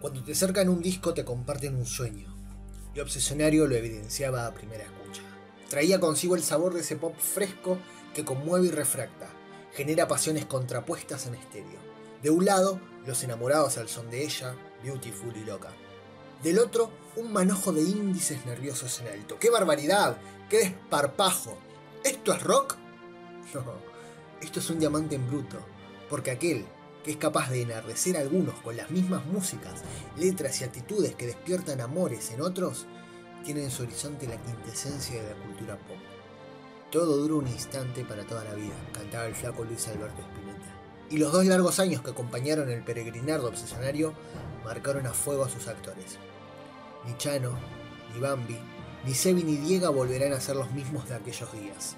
Cuando 0.00 0.22
te 0.22 0.30
acercan 0.30 0.68
un 0.68 0.80
disco 0.80 1.12
te 1.12 1.24
comparten 1.24 1.74
un 1.74 1.84
sueño, 1.84 2.32
y 2.94 3.00
Obsesionario 3.00 3.66
lo 3.66 3.74
evidenciaba 3.74 4.46
a 4.46 4.54
primera 4.54 4.84
escucha. 4.84 5.22
Traía 5.68 5.98
consigo 5.98 6.36
el 6.36 6.42
sabor 6.44 6.72
de 6.72 6.80
ese 6.80 6.94
pop 6.94 7.16
fresco 7.18 7.78
que 8.14 8.24
conmueve 8.24 8.68
y 8.68 8.70
refracta, 8.70 9.28
genera 9.72 10.06
pasiones 10.06 10.46
contrapuestas 10.46 11.26
en 11.26 11.34
estéreo. 11.34 11.80
De 12.22 12.30
un 12.30 12.44
lado, 12.44 12.80
los 13.06 13.24
enamorados 13.24 13.76
al 13.76 13.88
son 13.88 14.08
de 14.08 14.22
ella, 14.22 14.54
beautiful 14.84 15.36
y 15.36 15.44
loca. 15.44 15.70
Del 16.44 16.60
otro, 16.60 16.92
un 17.16 17.32
manojo 17.32 17.72
de 17.72 17.82
índices 17.82 18.46
nerviosos 18.46 19.00
en 19.00 19.08
alto. 19.08 19.36
¡Qué 19.40 19.50
barbaridad! 19.50 20.16
¡Qué 20.48 20.58
desparpajo! 20.58 21.58
¿Esto 22.04 22.32
es 22.32 22.42
rock? 22.42 22.76
No, 23.54 23.64
esto 24.42 24.60
es 24.60 24.68
un 24.68 24.78
diamante 24.78 25.14
en 25.16 25.26
bruto, 25.26 25.56
porque 26.10 26.30
aquel 26.30 26.66
es 27.10 27.16
capaz 27.16 27.50
de 27.50 27.62
enardecer 27.62 28.16
a 28.16 28.20
algunos 28.20 28.54
con 28.60 28.76
las 28.76 28.90
mismas 28.90 29.24
músicas, 29.24 29.82
letras 30.18 30.60
y 30.60 30.64
actitudes 30.64 31.14
que 31.14 31.26
despiertan 31.26 31.80
amores 31.80 32.30
en 32.32 32.42
otros, 32.42 32.86
tiene 33.44 33.64
en 33.64 33.70
su 33.70 33.84
horizonte 33.84 34.26
la 34.26 34.36
quintesencia 34.36 35.22
de 35.22 35.30
la 35.30 35.42
cultura 35.42 35.78
pop. 35.78 35.96
Todo 36.90 37.16
dura 37.16 37.36
un 37.36 37.46
instante 37.46 38.04
para 38.04 38.26
toda 38.26 38.44
la 38.44 38.52
vida, 38.54 38.74
cantaba 38.92 39.24
el 39.24 39.34
flaco 39.34 39.64
Luis 39.64 39.88
Alberto 39.88 40.20
Spinetta. 40.20 40.66
Y 41.08 41.16
los 41.16 41.32
dos 41.32 41.46
largos 41.46 41.78
años 41.78 42.02
que 42.02 42.10
acompañaron 42.10 42.70
el 42.70 42.84
peregrinar 42.84 43.40
de 43.40 43.46
obsesionario 43.46 44.12
marcaron 44.62 45.06
a 45.06 45.14
fuego 45.14 45.44
a 45.44 45.48
sus 45.48 45.66
actores. 45.66 46.18
Ni 47.06 47.16
Chano, 47.16 47.58
ni 48.12 48.20
Bambi, 48.20 48.58
ni 49.06 49.14
Sebi 49.14 49.44
ni 49.44 49.56
Diego 49.56 49.90
volverán 49.94 50.34
a 50.34 50.40
ser 50.40 50.56
los 50.56 50.70
mismos 50.72 51.08
de 51.08 51.14
aquellos 51.14 51.50
días. 51.54 51.96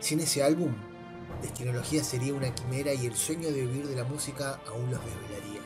Sin 0.00 0.20
ese 0.20 0.42
álbum, 0.42 0.74
Destinología 1.42 2.02
sería 2.02 2.34
una 2.34 2.54
quimera 2.54 2.92
y 2.94 3.06
el 3.06 3.16
sueño 3.16 3.48
de 3.48 3.60
vivir 3.60 3.86
de 3.86 3.96
la 3.96 4.04
música 4.04 4.60
aún 4.66 4.90
los 4.90 5.00
desvelaría. 5.04 5.60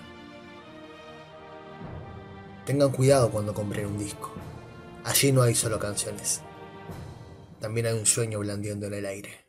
Tengan 2.66 2.90
cuidado 2.90 3.30
cuando 3.30 3.54
compren 3.54 3.86
un 3.86 3.98
disco. 3.98 4.32
Allí 5.04 5.32
no 5.32 5.42
hay 5.42 5.54
solo 5.54 5.78
canciones. 5.78 6.42
También 7.60 7.86
hay 7.86 7.94
un 7.94 8.06
sueño 8.06 8.38
blandiendo 8.40 8.86
en 8.86 8.94
el 8.94 9.06
aire. 9.06 9.44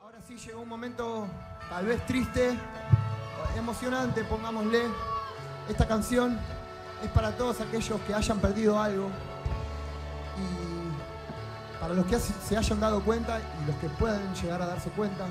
Ahora 0.00 0.20
sí 0.26 0.36
llegó 0.36 0.60
un 0.60 0.68
momento 0.68 1.26
tal 1.70 1.86
vez 1.86 2.04
triste, 2.06 2.56
emocionante, 3.56 4.24
pongámosle. 4.24 4.82
Esta 5.68 5.86
canción 5.86 6.38
es 7.02 7.10
para 7.10 7.36
todos 7.36 7.60
aquellos 7.60 8.00
que 8.02 8.14
hayan 8.14 8.40
perdido 8.40 8.80
algo 8.80 9.10
para 11.80 11.94
los 11.94 12.06
que 12.06 12.18
se 12.18 12.56
hayan 12.56 12.80
dado 12.80 13.02
cuenta 13.02 13.40
y 13.40 13.66
los 13.66 13.76
que 13.76 13.88
puedan 13.88 14.34
llegar 14.34 14.62
a 14.62 14.66
darse 14.66 14.90
cuenta 14.90 15.26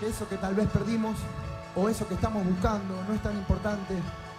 que 0.00 0.08
eso 0.08 0.28
que 0.28 0.36
tal 0.36 0.54
vez 0.54 0.68
perdimos 0.68 1.16
o 1.76 1.88
eso 1.88 2.06
que 2.08 2.14
estamos 2.14 2.44
buscando 2.44 3.02
no 3.06 3.14
es 3.14 3.22
tan 3.22 3.36
importante, 3.36 3.94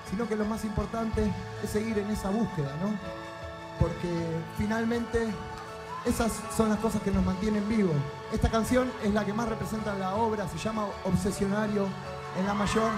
sino 0.10 0.28
que 0.28 0.36
lo 0.36 0.46
más 0.46 0.64
importante 0.66 1.32
es 1.64 1.70
seguir 1.70 1.98
en 2.00 2.10
esa 2.10 2.30
búsqueda, 2.30 2.72
¿no? 2.82 2.98
Porque 3.80 4.10
finalmente 4.58 5.28
esas 6.06 6.32
son 6.56 6.70
las 6.70 6.80
cosas 6.80 7.02
que 7.02 7.12
nos 7.12 7.26
mantienen 7.26 7.68
vivos. 7.68 7.96
Esta 8.32 8.50
canción 8.50 8.92
es 9.04 9.14
la 9.14 9.26
que 9.26 9.34
más 9.34 9.50
representa 9.50 9.94
la 9.96 10.16
obra, 10.16 10.48
se 10.48 10.58
llama 10.58 10.88
Obsesionario 11.04 11.88
en 12.40 12.46
la 12.46 12.54
mayor. 12.54 12.92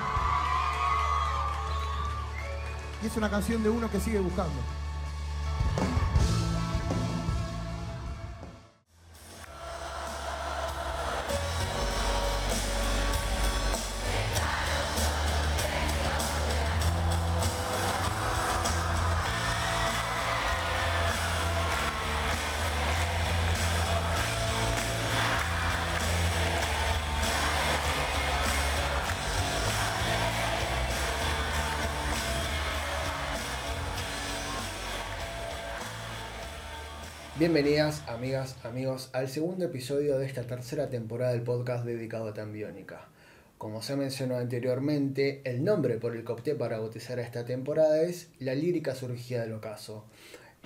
Y 3.02 3.08
es 3.08 3.18
una 3.18 3.30
canción 3.30 3.64
de 3.64 3.70
uno 3.70 3.90
que 3.90 4.00
sigue 4.00 4.20
buscando. 4.20 4.60
Bienvenidas, 37.40 38.02
amigas, 38.08 38.56
amigos, 38.64 39.12
al 39.14 39.30
segundo 39.30 39.66
episodio 39.66 40.18
de 40.18 40.26
esta 40.26 40.42
tercera 40.42 40.90
temporada 40.90 41.34
del 41.34 41.44
podcast 41.44 41.86
dedicado 41.86 42.30
a 42.30 42.34
Tambiónica. 42.34 43.10
Como 43.60 43.84
se 43.84 43.96
mencionó 43.96 44.38
anteriormente, 44.38 45.42
el 45.44 45.64
nombre 45.64 46.00
por 46.00 46.16
el 46.16 46.26
que 46.26 46.32
opté 46.32 46.56
para 46.56 46.80
bautizar 46.80 47.20
a 47.20 47.22
esta 47.22 47.46
temporada 47.46 48.02
es 48.02 48.32
La 48.40 48.56
lírica 48.56 48.96
surgida 48.96 49.42
del 49.42 49.54
ocaso. 49.54 50.04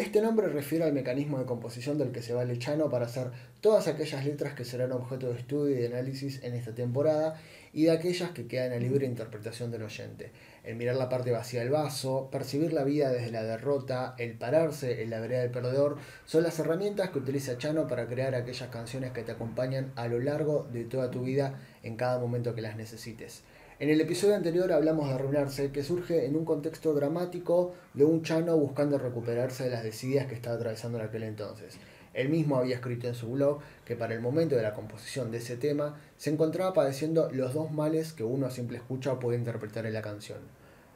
Este 0.01 0.19
nombre 0.19 0.47
refiere 0.47 0.84
al 0.84 0.94
mecanismo 0.94 1.38
de 1.38 1.45
composición 1.45 2.00
del 2.00 2.12
que 2.12 2.23
se 2.23 2.34
vale 2.34 2.57
Chano 2.57 2.89
para 2.89 3.06
hacer 3.06 3.29
todas 3.62 3.88
aquellas 3.88 4.25
letras 4.25 4.56
que 4.56 4.66
serán 4.66 4.91
objeto 4.94 5.31
de 5.31 5.38
estudio 5.38 5.75
y 5.75 5.79
de 5.79 5.85
análisis 5.85 6.41
en 6.41 6.56
esta 6.56 6.73
temporada 6.73 7.39
y 7.72 7.84
de 7.84 7.91
aquellas 7.91 8.31
que 8.31 8.47
quedan 8.47 8.73
a 8.73 8.78
libre 8.78 9.06
interpretación 9.06 9.69
del 9.69 9.84
oyente 9.84 10.31
el 10.63 10.75
mirar 10.75 10.95
la 10.95 11.07
parte 11.07 11.29
vacía 11.29 11.59
del 11.59 11.69
vaso, 11.69 12.29
percibir 12.31 12.73
la 12.73 12.84
vida 12.84 13.12
desde 13.12 13.29
la 13.29 13.44
derrota, 13.44 14.16
el 14.17 14.34
pararse 14.34 15.03
en 15.03 15.12
la 15.12 15.19
vereda 15.19 15.41
del 15.41 15.51
perdedor, 15.51 15.97
son 16.25 16.41
las 16.41 16.57
herramientas 16.57 17.12
que 17.12 17.19
utiliza 17.19 17.59
Chano 17.59 17.88
para 17.88 18.07
crear 18.07 18.33
aquellas 18.33 18.69
canciones 18.69 19.12
que 19.12 19.22
te 19.22 19.33
acompañan 19.33 19.91
a 19.95 20.07
lo 20.07 20.19
largo 20.19 20.68
de 20.72 20.83
toda 20.83 21.12
tu 21.12 21.22
vida 21.22 21.59
en 21.83 21.95
cada 21.95 22.18
momento 22.18 22.56
que 22.56 22.62
las 22.62 22.75
necesites. 22.75 23.44
En 23.81 23.90
el 23.90 24.00
episodio 24.00 24.36
anterior 24.36 24.72
hablamos 24.74 25.08
de 25.08 25.16
arruinarse, 25.16 25.72
que 25.72 25.81
surge 25.81 26.28
en 26.28 26.36
un 26.36 26.46
contexto 26.46 26.94
dramático 26.94 27.74
de 27.96 28.06
un 28.06 28.22
Chano 28.22 28.56
buscando 28.56 29.00
recuperarse 29.00 29.64
de 29.64 29.72
las 29.72 29.84
desidias 29.84 30.28
que 30.28 30.36
estaba 30.36 30.56
atravesando 30.56 31.00
en 31.00 31.06
aquel 31.06 31.24
entonces. 31.24 31.80
Él 32.14 32.30
mismo 32.30 32.58
había 32.58 32.75
escrito 32.75 33.08
en 33.08 33.16
su 33.16 33.31
blog 33.31 33.62
que 33.84 33.96
para 33.96 34.14
el 34.14 34.22
momento 34.22 34.56
de 34.56 34.62
la 34.62 34.75
composición 34.75 35.31
de 35.31 35.40
ese 35.40 35.58
tema 35.58 36.00
se 36.16 36.30
encontraba 36.30 36.75
padeciendo 36.75 37.31
los 37.31 37.56
dos 37.56 37.72
males 37.72 38.14
que 38.14 38.24
uno 38.24 38.46
a 38.46 38.52
simple 38.52 38.78
escucha 38.78 39.18
puede 39.18 39.40
interpretar 39.40 39.88
en 39.88 39.94
la 39.94 40.03
canción. 40.03 40.42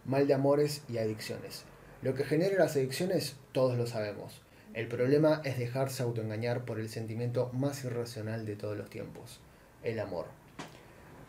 Mal 0.06 0.28
de 0.28 0.36
amores 0.36 0.84
y 0.88 1.00
adicciones. 1.00 1.64
Lo 2.04 2.14
que 2.14 2.24
genera 2.24 2.60
las 2.60 2.76
adicciones 2.76 3.36
todos 3.52 3.80
lo 3.80 3.88
sabemos. 3.88 4.44
El 4.76 4.88
problema 4.88 5.42
es 5.44 5.58
dejarse 5.58 6.04
autoengañar 6.04 6.66
por 6.66 6.80
el 6.80 6.90
sentimiento 6.90 7.50
más 7.52 7.84
irracional 7.84 8.46
de 8.46 8.56
todos 8.56 8.78
los 8.78 8.92
tiempos, 8.92 9.40
el 9.82 10.00
amor. 10.00 10.45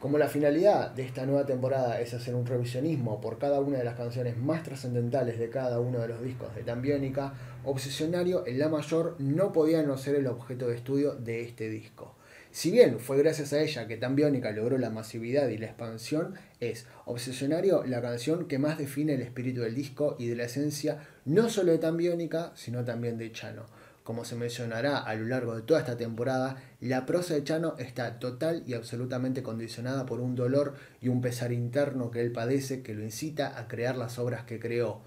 Como 0.01 0.19
la 0.19 0.29
finalidad 0.29 0.91
de 0.91 1.05
esta 1.05 1.25
nueva 1.25 1.47
temporada 1.47 1.99
es 2.03 2.12
hacer 2.12 2.34
un 2.34 2.45
revisionismo 2.45 3.19
por 3.19 3.39
cada 3.39 3.61
una 3.61 3.79
de 3.79 3.84
las 3.84 3.97
canciones 3.97 4.37
más 4.37 4.62
trascendentales 4.62 5.39
de 5.39 5.49
cada 5.49 5.81
uno 5.81 6.01
de 6.01 6.09
los 6.09 6.23
discos 6.23 6.55
de 6.55 6.62
Tambiónica, 6.65 7.33
Obsesionario 7.65 8.47
en 8.47 8.59
La 8.59 8.69
Mayor 8.69 9.17
no 9.19 9.55
podía 9.55 9.83
no 9.83 9.97
ser 9.97 10.17
el 10.17 10.27
objeto 10.27 10.69
de 10.69 10.77
estudio 10.77 11.15
de 11.15 11.41
este 11.41 11.71
disco. 11.71 12.15
Si 12.51 12.71
bien 12.71 13.01
fue 13.01 13.17
gracias 13.17 13.55
a 13.55 13.62
ella 13.62 13.87
que 13.87 13.97
Tambiónica 13.97 14.51
logró 14.51 14.77
la 14.77 14.91
masividad 14.91 15.49
y 15.49 15.56
la 15.56 15.67
expansión, 15.67 16.35
es 16.61 16.87
Obsesionario 17.06 17.83
la 17.85 18.03
canción 18.03 18.49
que 18.49 18.59
más 18.59 18.77
define 18.77 19.15
el 19.15 19.23
espíritu 19.23 19.62
del 19.62 19.75
disco 19.75 20.17
y 20.19 20.27
de 20.27 20.37
la 20.37 20.45
esencia 20.45 20.99
no 21.25 21.49
solo 21.49 21.73
de 21.73 21.79
Tambiónica, 21.79 22.53
sino 22.55 22.85
también 22.85 23.17
de 23.17 23.33
Chano 23.33 23.65
como 24.06 24.25
se 24.25 24.37
mencionará 24.37 24.99
a 24.99 25.17
lo 25.17 25.27
largo 25.27 25.56
de 25.56 25.62
toda 25.62 25.81
esta 25.81 25.97
temporada, 25.97 26.62
la 26.81 27.05
prosa 27.06 27.34
de 27.34 27.43
Chano 27.43 27.75
está 27.77 28.21
total 28.21 28.62
y 28.65 28.75
absolutamente 28.75 29.43
condicionada 29.43 30.06
por 30.06 30.21
un 30.21 30.37
dolor 30.37 30.75
y 31.00 31.09
un 31.09 31.21
pesar 31.21 31.53
interno 31.53 32.12
que 32.12 32.21
él 32.21 32.31
padece 32.31 32.84
que 32.84 32.94
lo 32.94 33.03
incita 33.03 33.59
a 33.59 33.67
crear 33.67 33.97
las 33.97 34.21
obras 34.21 34.44
que 34.44 34.61
creó. 34.61 35.00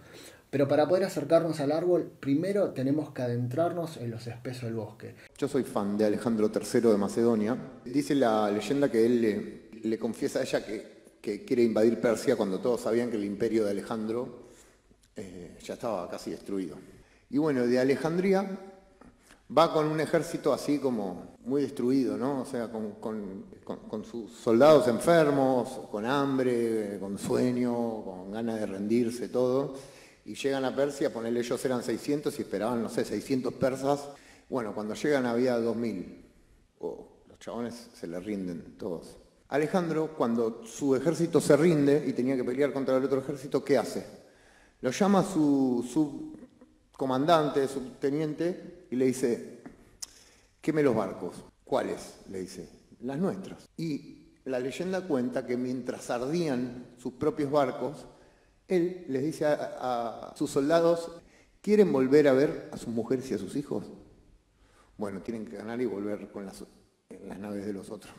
Pero 0.50 0.68
para 0.68 0.86
poder 0.86 1.06
acercarnos 1.06 1.62
al 1.62 1.72
árbol, 1.72 2.12
primero 2.20 2.72
tenemos 2.72 3.12
que 3.12 3.22
adentrarnos 3.22 3.96
en 3.96 4.12
los 4.12 4.28
espesos 4.28 4.64
del 4.64 4.74
bosque. 4.74 5.16
Yo 5.38 5.48
soy 5.48 5.64
fan 5.64 5.98
de 5.98 6.04
Alejandro 6.04 6.52
III 6.54 6.82
de 6.82 6.98
Macedonia. 6.98 7.58
Dice 7.86 8.16
la 8.16 8.52
leyenda 8.52 8.92
que 8.92 9.06
él 9.06 9.62
le, 9.82 9.98
confiesa 9.98 10.40
a 10.40 10.42
ella 10.42 10.66
que, 10.66 11.46
quiere 11.46 11.64
invadir 11.64 12.02
Persia 12.02 12.36
cuando 12.36 12.60
todos 12.60 12.82
sabían 12.82 13.10
que 13.10 13.16
el 13.16 13.24
imperio 13.24 13.64
de 13.64 13.72
Alejandro 13.72 14.50
eh, 15.16 15.58
ya 15.64 15.76
estaba 15.76 16.10
casi 16.10 16.32
destruido. 16.32 16.78
Y 17.30 17.38
bueno, 17.38 17.66
de 17.66 17.80
Alejandría 17.80 18.69
va 19.56 19.74
con 19.74 19.88
un 19.88 20.00
ejército 20.00 20.54
así 20.54 20.80
como 20.80 21.38
muy 21.46 21.64
destruido, 21.64 22.18
¿no? 22.18 22.42
O 22.42 22.46
sea, 22.46 22.70
con, 22.70 24.06
sus 24.06 24.32
soldados 24.32 24.88
enfermos, 24.88 25.88
con 25.92 26.06
hambre, 26.06 26.98
con 27.00 27.18
sueño, 27.18 28.04
con 28.04 28.32
ganas 28.32 28.60
de 28.60 28.66
rendirse, 28.68 29.30
todo. 29.30 29.74
Y 30.26 30.36
llegan 30.36 30.66
a 30.66 30.76
Persia, 30.76 31.12
ponerle 31.12 31.40
ellos 31.40 31.64
eran 31.66 31.82
600 31.82 32.38
y 32.38 32.42
esperaban, 32.44 32.84
no 32.84 32.90
sé, 32.90 33.04
600 33.04 33.54
persas. 33.54 34.10
Bueno, 34.48 34.76
cuando 34.76 34.94
llegan 34.94 35.26
había 35.26 35.58
2000. 35.58 36.26
los 36.80 37.40
chabones 37.40 37.90
se 37.94 38.08
le 38.08 38.20
rinden 38.20 38.76
todos. 38.78 39.18
Alejandro, 39.48 40.16
cuando 40.16 40.64
su 40.66 40.96
ejército 40.96 41.42
se 41.42 41.58
rinde 41.58 42.04
y 42.06 42.14
tenía 42.14 42.36
que 42.36 42.44
pelear 42.44 42.72
contra 42.72 42.98
el 42.98 43.06
otro 43.06 43.20
ejército, 43.20 43.64
¿qué 43.64 43.80
hace? 43.80 44.06
Lo 44.82 44.92
llama 44.92 45.24
su, 45.24 45.84
su 45.92 46.38
comandante, 46.96 47.68
subteniente, 47.68 48.79
y 48.92 48.96
le 48.96 49.06
dice, 49.06 49.62
queme 50.62 50.84
los 50.84 50.96
barcos. 50.96 51.44
¿Cuáles? 51.64 52.16
Le 52.30 52.42
dice, 52.42 52.68
las 53.02 53.18
nuestras. 53.18 53.70
Y 53.78 54.34
la 54.46 54.60
leyenda 54.60 55.02
cuenta 55.02 55.46
que 55.46 55.58
mientras 55.58 56.10
ardían 56.10 56.88
sus 56.98 57.14
propios 57.14 57.52
barcos, 57.52 58.06
él 58.68 59.06
les 59.08 59.24
dice 59.24 59.46
a, 59.46 60.34
sus 60.36 60.50
soldados, 60.50 61.12
¿quieren 61.62 61.92
volver 61.92 62.28
a 62.28 62.34
ver 62.34 62.70
a 62.72 62.78
sus 62.78 62.90
mujeres 62.90 63.30
y 63.32 63.36
a 63.36 63.38
sus 63.38 63.56
hijos? 63.56 63.86
Bueno, 64.98 65.22
tienen 65.22 65.46
que 65.46 65.58
ganar 65.58 65.80
y 65.82 65.86
volver 65.86 66.32
con 66.32 66.46
las, 66.46 66.64
naves 67.40 67.66
de 67.66 67.74
los 67.74 67.90
otros. 67.90 68.14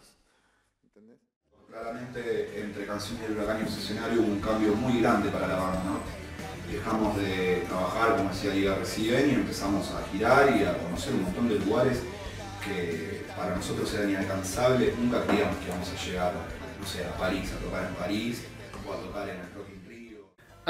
Claramente 1.68 2.60
entre 2.60 2.84
Canciones 2.84 3.28
del 3.28 3.38
Huracán 3.38 3.64
y 3.64 4.18
hubo 4.18 4.26
un 4.26 4.40
cambio 4.40 4.74
muy 4.74 5.00
grande 5.00 5.30
para 5.30 5.46
la 5.46 5.56
banda, 5.56 5.84
¿no? 5.84 6.29
Dejamos 6.70 7.16
de 7.16 7.64
trabajar, 7.68 8.16
como 8.16 8.30
decía 8.30 8.54
Liga 8.54 8.76
Reciben, 8.76 9.30
y 9.30 9.34
empezamos 9.34 9.90
a 9.90 10.02
girar 10.10 10.56
y 10.56 10.64
a 10.64 10.78
conocer 10.78 11.14
un 11.14 11.24
montón 11.24 11.48
de 11.48 11.58
lugares 11.58 11.98
que 12.64 13.24
para 13.36 13.56
nosotros 13.56 13.92
eran 13.94 14.10
inalcanzables. 14.10 14.96
Nunca 14.96 15.24
creíamos 15.24 15.56
que 15.58 15.66
íbamos 15.66 15.88
a 15.90 16.04
llegar, 16.04 16.32
no 16.80 16.86
sé, 16.86 17.04
a 17.04 17.12
París, 17.16 17.50
a 17.52 17.64
tocar 17.64 17.86
en 17.86 17.94
París 17.94 18.44
o 18.86 18.92
a 18.92 18.96
tocar 18.96 19.28
en 19.28 19.40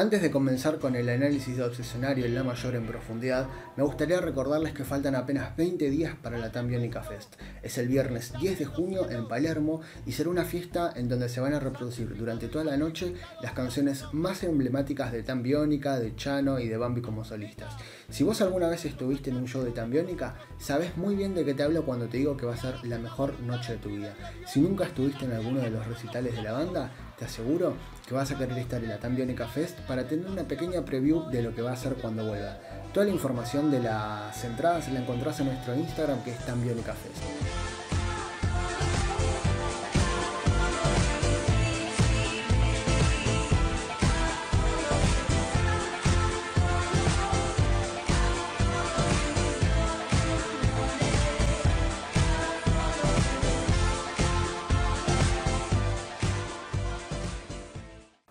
antes 0.01 0.23
de 0.23 0.31
comenzar 0.31 0.79
con 0.79 0.97
el 0.97 1.11
análisis 1.11 1.59
de 1.59 1.63
Obsesionario 1.63 2.25
en 2.25 2.35
la 2.35 2.43
mayor 2.43 2.75
en 2.75 2.87
profundidad, 2.87 3.49
me 3.77 3.85
gustaría 3.85 4.19
recordarles 4.19 4.73
que 4.73 4.83
faltan 4.83 5.15
apenas 5.15 5.55
20 5.59 5.91
días 5.91 6.15
para 6.23 6.39
la 6.39 6.51
Tambionica 6.51 7.03
Fest. 7.03 7.35
Es 7.63 7.77
el 7.77 7.89
viernes 7.89 8.33
10 8.41 8.61
de 8.61 8.65
junio 8.65 9.11
en 9.11 9.29
Palermo 9.29 9.83
y 10.07 10.13
será 10.13 10.31
una 10.31 10.47
fiesta 10.47 10.91
en 10.97 11.11
donde 11.11 11.29
se 11.29 11.43
van 11.43 11.53
a 11.53 11.61
reproducir 11.61 12.17
durante 12.17 12.49
toda 12.49 12.65
la 12.65 12.79
noche 12.79 13.13
las 13.43 13.53
canciones 13.53 14.05
más 14.13 14.43
emblemáticas 14.43 15.13
de 15.13 15.23
Tambionica, 15.23 16.01
de 16.01 16.17
Chano 16.17 16.59
y 16.59 16.69
de 16.69 16.79
Bambi 16.79 17.03
como 17.03 17.23
solistas. 17.23 17.75
Si 18.09 18.25
vos 18.25 18.41
alguna 18.41 18.71
vez 18.71 18.87
estuviste 18.87 19.29
en 19.29 19.37
un 19.37 19.49
show 19.49 19.63
de 19.63 19.73
Tambionica, 19.73 20.35
sabes 20.59 20.97
muy 20.97 21.15
bien 21.15 21.35
de 21.35 21.45
qué 21.45 21.53
te 21.53 21.63
hablo 21.63 21.85
cuando 21.85 22.09
te 22.09 22.17
digo 22.17 22.39
que 22.39 22.47
va 22.47 22.55
a 22.55 22.57
ser 22.57 22.83
la 22.85 22.99
mejor 22.99 23.39
noche 23.41 23.73
de 23.73 23.79
tu 23.79 23.91
vida. 23.91 24.15
Si 24.47 24.61
nunca 24.61 24.85
estuviste 24.85 25.27
en 25.27 25.33
alguno 25.33 25.61
de 25.61 25.71
los 25.71 25.87
recitales 25.87 26.35
de 26.35 26.43
la 26.43 26.53
banda, 26.53 26.91
te 27.19 27.27
aseguro 27.27 27.75
que 28.11 28.15
vas 28.17 28.29
a 28.33 28.37
querer 28.37 28.59
estar 28.59 28.83
en 28.83 28.89
la 28.89 28.99
Tambionica 28.99 29.47
Fest 29.47 29.79
para 29.83 30.09
tener 30.09 30.27
una 30.27 30.43
pequeña 30.43 30.85
preview 30.85 31.31
de 31.31 31.43
lo 31.43 31.55
que 31.55 31.63
va 31.63 31.71
a 31.71 31.77
ser 31.77 31.95
cuando 31.95 32.27
vuelva. 32.27 32.59
Toda 32.93 33.07
la 33.07 33.13
información 33.13 33.71
de 33.71 33.79
las 33.79 34.45
entradas 34.45 34.93
la 34.93 34.99
encontrás 34.99 35.39
en 35.39 35.47
nuestro 35.47 35.77
Instagram 35.77 36.21
que 36.25 36.33
es 36.33 36.39
Tambionica 36.39 36.93
Fest. 36.93 37.80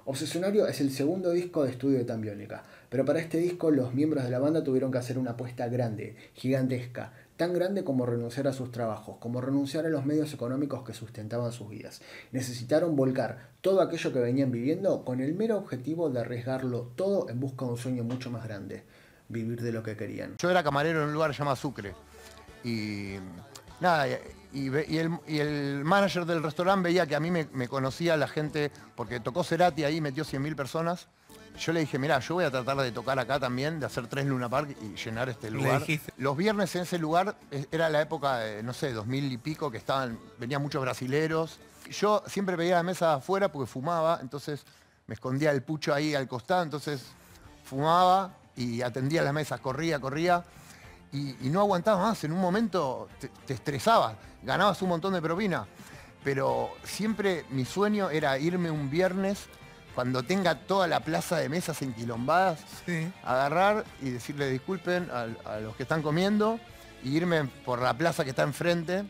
Obsesionario 0.09 0.65
es 0.65 0.81
el 0.81 0.89
segundo 0.89 1.29
disco 1.29 1.63
de 1.63 1.69
estudio 1.69 1.99
de 1.99 2.03
Tambiónica, 2.03 2.63
pero 2.89 3.05
para 3.05 3.19
este 3.19 3.37
disco 3.37 3.69
los 3.69 3.93
miembros 3.93 4.23
de 4.23 4.31
la 4.31 4.39
banda 4.39 4.63
tuvieron 4.63 4.91
que 4.91 4.97
hacer 4.97 5.19
una 5.19 5.31
apuesta 5.33 5.67
grande, 5.67 6.15
gigantesca, 6.33 7.13
tan 7.37 7.53
grande 7.53 7.83
como 7.83 8.07
renunciar 8.07 8.47
a 8.47 8.53
sus 8.53 8.71
trabajos, 8.71 9.17
como 9.19 9.39
renunciar 9.39 9.85
a 9.85 9.89
los 9.89 10.07
medios 10.07 10.33
económicos 10.33 10.81
que 10.81 10.95
sustentaban 10.95 11.51
sus 11.51 11.69
vidas. 11.69 12.01
Necesitaron 12.31 12.95
volcar 12.95 13.49
todo 13.61 13.81
aquello 13.81 14.11
que 14.11 14.17
venían 14.17 14.51
viviendo 14.51 15.05
con 15.05 15.21
el 15.21 15.35
mero 15.35 15.59
objetivo 15.59 16.09
de 16.09 16.21
arriesgarlo 16.21 16.89
todo 16.95 17.29
en 17.29 17.39
busca 17.39 17.65
de 17.65 17.71
un 17.73 17.77
sueño 17.77 18.03
mucho 18.03 18.31
más 18.31 18.43
grande, 18.43 18.85
vivir 19.27 19.61
de 19.61 19.71
lo 19.71 19.83
que 19.83 19.95
querían. 19.95 20.37
Yo 20.39 20.49
era 20.49 20.63
camarero 20.63 21.03
en 21.03 21.09
un 21.09 21.13
lugar 21.13 21.33
llamado 21.33 21.55
Sucre 21.55 21.93
y 22.63 23.13
nada, 23.79 24.07
y, 24.51 24.97
el, 24.97 25.83
manager 25.83 26.25
del 26.25 26.41
restaurante 26.41 26.89
veía 26.89 27.05
que 27.05 27.15
a 27.15 27.19
mí 27.19 27.29
me, 27.31 27.67
conocía 27.67 28.17
la 28.17 28.27
gente, 28.27 28.71
porque 28.95 29.19
tocó 29.19 29.43
Cerati 29.43 29.83
ahí, 29.83 30.01
metió 30.01 30.23
100.000 30.23 30.55
personas. 30.55 31.07
Yo 31.59 31.73
le 31.73 31.81
dije, 31.81 31.99
mira, 31.99 32.19
yo 32.19 32.35
voy 32.35 32.45
a 32.45 32.51
tratar 32.51 32.77
de 32.77 32.91
tocar 32.91 33.19
acá 33.19 33.39
también, 33.39 33.79
de 33.79 33.85
hacer 33.85 34.07
tres 34.07 34.25
Luna 34.25 34.49
Park 34.49 34.75
y 34.81 34.95
llenar 34.95 35.29
este 35.29 35.51
lugar. 35.51 35.83
Los 36.17 36.37
viernes 36.37 36.73
en 36.75 36.83
ese 36.83 36.97
lugar 36.97 37.35
era 37.71 37.89
la 37.89 38.01
época 38.01 38.37
de, 38.37 38.63
no 38.63 38.73
sé, 38.73 38.93
2000 38.93 39.31
y 39.31 39.37
pico, 39.37 39.69
que 39.69 39.77
estaban, 39.77 40.17
venían 40.39 40.61
muchos 40.61 40.81
brasileros. 40.81 41.59
Yo 41.91 42.23
siempre 42.27 42.55
veía 42.55 42.75
la 42.75 42.83
mesa 42.83 43.15
afuera 43.15 43.51
porque 43.51 43.69
fumaba, 43.69 44.19
entonces 44.21 44.63
me 45.07 45.15
escondía 45.15 45.51
el 45.51 45.61
pucho 45.61 45.93
ahí 45.93 46.15
al 46.15 46.27
costado, 46.27 46.63
entonces 46.63 47.03
fumaba 47.65 48.35
y 48.55 48.81
atendía 48.81 49.21
las 49.21 49.33
mesas, 49.33 49.59
corría, 49.59 49.99
corría 49.99 50.43
y, 51.11 51.49
no 51.49 51.61
aguantabas 51.61 52.01
más. 52.01 52.23
En 52.23 52.31
un 52.31 52.39
momento 52.39 53.07
te, 53.19 53.29
te, 53.45 53.53
estresabas, 53.53 54.15
ganabas 54.43 54.81
un 54.81 54.89
montón 54.89 55.13
de 55.13 55.21
propina. 55.21 55.65
Pero 56.23 56.71
siempre 56.83 57.45
mi 57.49 57.65
sueño 57.65 58.09
era 58.09 58.37
irme 58.37 58.69
un 58.69 58.89
viernes 58.89 59.47
cuando 59.99 60.23
tenga 60.23 60.55
toda 60.55 60.87
la 60.87 61.01
plaza 61.01 61.37
de 61.37 61.49
mesas 61.49 61.81
enquilombadas, 61.81 62.59
agarrar 63.21 63.83
y 64.01 64.11
decirle 64.11 64.49
disculpen 64.49 65.09
a, 65.11 65.59
los 65.59 65.75
que 65.75 65.83
están 65.83 66.01
comiendo, 66.01 66.57
y 67.03 67.17
irme 67.17 67.45
por 67.65 67.81
la 67.81 67.93
plaza 67.93 68.23
que 68.23 68.29
está 68.29 68.43
enfrente, 68.43 69.03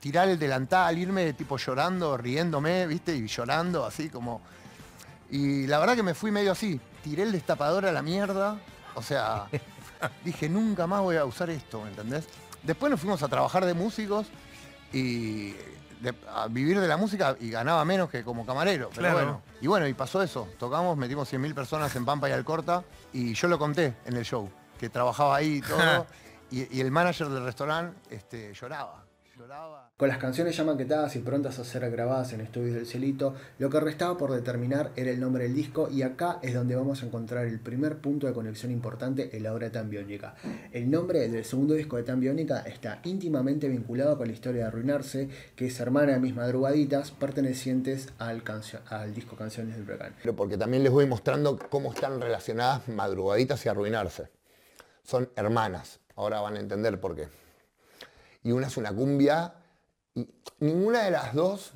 tirar 0.00 0.30
el 0.30 0.38
delantal, 0.38 0.96
irme 0.96 1.34
tipo 1.34 1.58
llorando, 1.58 2.16
riéndome, 2.16 2.86
¿viste? 2.86 3.14
Y 3.14 3.26
llorando, 3.26 3.84
así 3.84 4.08
como. 4.08 4.40
Y 5.30 5.66
la 5.66 5.78
verdad 5.78 5.94
que 5.94 6.02
me 6.02 6.14
fui 6.14 6.30
medio 6.30 6.52
así. 6.52 6.80
Tiré 7.04 7.24
el 7.24 7.32
destapador 7.32 7.84
a 7.84 7.92
la 7.92 8.00
mierda. 8.00 8.58
O 8.94 9.02
sea, 9.02 9.46
dije, 10.24 10.48
nunca 10.48 10.86
más 10.86 11.00
voy 11.00 11.16
a 11.16 11.24
usar 11.24 11.50
esto, 11.50 11.82
¿me 11.82 11.90
entendés? 11.90 12.26
Después 12.62 12.90
nos 12.90 13.00
fuimos 13.00 13.22
a 13.22 13.28
trabajar 13.28 13.64
de 13.64 13.74
músicos 13.74 14.26
y 14.92 15.54
a 16.32 16.48
vivir 16.48 16.80
de 16.80 16.88
la 16.88 16.96
música 16.96 17.36
y 17.40 17.50
ganaba 17.50 17.84
menos 17.84 18.10
que 18.10 18.24
como 18.24 18.46
camarero. 18.46 18.90
Pero 18.94 19.12
bueno. 19.12 19.42
Y 19.60 19.66
bueno, 19.66 19.86
y 19.86 19.94
pasó 19.94 20.22
eso. 20.22 20.48
Tocamos, 20.58 20.96
metimos 20.96 21.32
100.000 21.32 21.54
personas 21.54 21.94
en 21.96 22.04
Pampa 22.04 22.28
y 22.28 22.32
Alcorta 22.32 22.82
y 23.12 23.34
yo 23.34 23.48
lo 23.48 23.58
conté 23.58 23.96
en 24.06 24.16
el 24.16 24.24
show, 24.24 24.50
que 24.78 24.88
trabajaba 24.88 25.36
ahí 25.36 25.56
y 25.56 25.60
todo. 25.60 26.06
y, 26.50 26.76
y, 26.76 26.80
el 26.80 26.90
manager 26.90 27.28
del 27.28 27.44
restaurante 27.44 27.98
este, 28.10 28.52
lloraba. 28.54 29.04
Con 29.96 30.08
las 30.08 30.18
canciones 30.18 30.56
ya 30.56 30.64
maquetadas 30.64 31.14
y 31.16 31.20
prontas 31.20 31.58
a 31.58 31.64
ser 31.64 31.90
grabadas 31.90 32.32
en 32.32 32.40
estudios 32.40 32.74
del 32.74 32.86
Cielito, 32.86 33.34
lo 33.58 33.68
que 33.68 33.80
restaba 33.80 34.16
por 34.16 34.32
determinar 34.32 34.92
era 34.96 35.10
el 35.10 35.20
nombre 35.20 35.44
del 35.44 35.54
disco 35.54 35.88
y 35.90 36.02
acá 36.02 36.38
es 36.42 36.54
donde 36.54 36.74
vamos 36.74 37.02
a 37.02 37.06
encontrar 37.06 37.46
el 37.46 37.60
primer 37.60 37.98
punto 37.98 38.26
de 38.26 38.32
conexión 38.32 38.72
importante 38.72 39.36
en 39.36 39.42
la 39.42 39.52
obra 39.52 39.66
de 39.66 39.72
Tambiónica. 39.72 40.34
El 40.72 40.90
nombre 40.90 41.28
del 41.28 41.44
segundo 41.44 41.74
disco 41.74 41.96
de 41.96 42.02
Tambiónica 42.02 42.60
está 42.60 43.00
íntimamente 43.04 43.68
vinculado 43.68 44.16
con 44.16 44.28
la 44.28 44.32
historia 44.32 44.62
de 44.62 44.68
Arruinarse, 44.68 45.28
que 45.54 45.66
es 45.66 45.80
hermana 45.80 46.12
de 46.12 46.20
mis 46.20 46.34
madrugaditas, 46.34 47.10
pertenecientes 47.10 48.08
al, 48.18 48.42
al 48.88 49.14
disco 49.14 49.36
Canciones 49.36 49.76
del 49.76 49.84
Huracán. 49.84 50.14
Pero 50.22 50.34
porque 50.34 50.56
también 50.56 50.82
les 50.82 50.92
voy 50.92 51.06
mostrando 51.06 51.58
cómo 51.58 51.92
están 51.92 52.20
relacionadas 52.20 52.88
Madrugaditas 52.88 53.64
y 53.66 53.68
Arruinarse. 53.68 54.28
Son 55.02 55.28
hermanas, 55.36 56.00
ahora 56.16 56.40
van 56.40 56.56
a 56.56 56.60
entender 56.60 57.00
por 57.00 57.14
qué 57.14 57.28
y 58.42 58.52
una 58.52 58.66
es 58.66 58.76
una 58.76 58.92
cumbia. 58.92 59.54
Y 60.14 60.26
ninguna 60.58 61.04
de 61.04 61.10
las 61.10 61.34
dos 61.34 61.72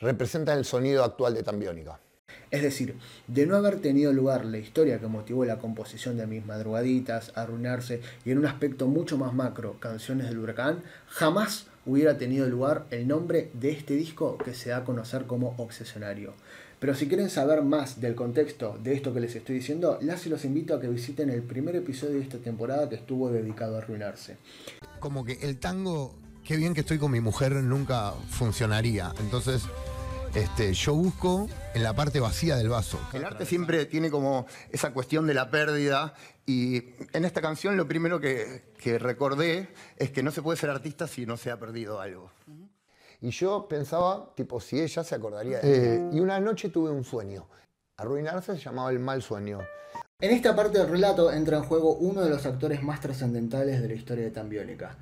representa 0.00 0.54
el 0.54 0.64
sonido 0.64 1.04
actual 1.04 1.34
de 1.34 1.42
Tambiónica. 1.42 1.98
Es 2.50 2.62
decir, 2.62 2.94
de 3.26 3.46
no 3.46 3.56
haber 3.56 3.80
tenido 3.80 4.12
lugar 4.12 4.44
la 4.44 4.58
historia 4.58 4.98
que 4.98 5.06
motivó 5.06 5.44
la 5.44 5.58
composición 5.58 6.16
de 6.16 6.26
Mis 6.26 6.46
Madrugaditas, 6.46 7.32
Arruinarse 7.34 8.00
y 8.24 8.30
en 8.30 8.38
un 8.38 8.46
aspecto 8.46 8.86
mucho 8.86 9.18
más 9.18 9.34
macro, 9.34 9.78
Canciones 9.80 10.28
del 10.28 10.38
Huracán, 10.38 10.82
jamás 11.08 11.66
hubiera 11.84 12.16
tenido 12.16 12.46
lugar 12.48 12.86
el 12.90 13.06
nombre 13.06 13.50
de 13.52 13.70
este 13.70 13.94
disco 13.94 14.38
que 14.38 14.54
se 14.54 14.70
da 14.70 14.78
a 14.78 14.84
conocer 14.84 15.26
como 15.26 15.54
Obsesionario. 15.58 16.32
Pero 16.80 16.94
si 16.94 17.08
quieren 17.08 17.28
saber 17.28 17.62
más 17.62 18.00
del 18.00 18.14
contexto 18.14 18.78
de 18.82 18.94
esto 18.94 19.12
que 19.12 19.20
les 19.20 19.34
estoy 19.34 19.56
diciendo, 19.56 19.98
las 20.00 20.24
y 20.26 20.28
los 20.28 20.44
invito 20.44 20.74
a 20.74 20.80
que 20.80 20.88
visiten 20.88 21.28
el 21.30 21.42
primer 21.42 21.74
episodio 21.74 22.14
de 22.14 22.22
esta 22.22 22.38
temporada 22.38 22.88
que 22.88 22.94
estuvo 22.94 23.30
dedicado 23.30 23.74
a 23.74 23.78
arruinarse. 23.78 24.36
Como 25.00 25.24
que 25.24 25.38
el 25.42 25.58
tango, 25.58 26.14
qué 26.44 26.56
bien 26.56 26.74
que 26.74 26.80
estoy 26.80 26.98
con 26.98 27.10
mi 27.10 27.20
mujer, 27.20 27.52
nunca 27.54 28.12
funcionaría. 28.30 29.12
Entonces, 29.20 29.64
este, 30.34 30.72
yo 30.74 30.94
busco 30.94 31.48
en 31.74 31.82
la 31.82 31.94
parte 31.94 32.20
vacía 32.20 32.56
del 32.56 32.68
vaso. 32.68 33.00
El 33.12 33.24
arte 33.24 33.44
siempre 33.44 33.86
tiene 33.86 34.10
como 34.10 34.46
esa 34.70 34.92
cuestión 34.92 35.26
de 35.26 35.34
la 35.34 35.50
pérdida 35.50 36.14
y 36.46 36.94
en 37.12 37.24
esta 37.24 37.40
canción 37.40 37.76
lo 37.76 37.88
primero 37.88 38.20
que, 38.20 38.62
recordé 38.98 39.68
es 39.96 40.10
que 40.10 40.22
no 40.22 40.30
se 40.30 40.42
puede 40.42 40.58
ser 40.58 40.70
artista 40.70 41.08
si 41.08 41.26
no 41.26 41.36
se 41.36 41.50
ha 41.50 41.58
perdido 41.58 42.00
algo. 42.00 42.30
Y 43.20 43.30
yo 43.30 43.66
pensaba, 43.68 44.32
tipo, 44.34 44.60
si 44.60 44.80
ella 44.80 45.02
se 45.02 45.14
acordaría 45.14 45.58
de 45.58 45.96
eh, 45.96 46.10
Y 46.12 46.20
una 46.20 46.38
noche 46.38 46.68
tuve 46.68 46.90
un 46.90 47.04
sueño. 47.04 47.46
Arruinarse 47.96 48.56
se 48.56 48.62
llamaba 48.62 48.90
el 48.90 49.00
mal 49.00 49.22
sueño. 49.22 49.58
En 50.20 50.30
esta 50.30 50.54
parte 50.54 50.78
del 50.78 50.88
relato 50.88 51.32
entra 51.32 51.56
en 51.56 51.64
juego 51.64 51.94
uno 51.94 52.22
de 52.22 52.30
los 52.30 52.46
actores 52.46 52.82
más 52.82 53.00
trascendentales 53.00 53.82
de 53.82 53.88
la 53.88 53.94
historia 53.94 54.24
de 54.24 54.30
Tambiónica, 54.30 54.96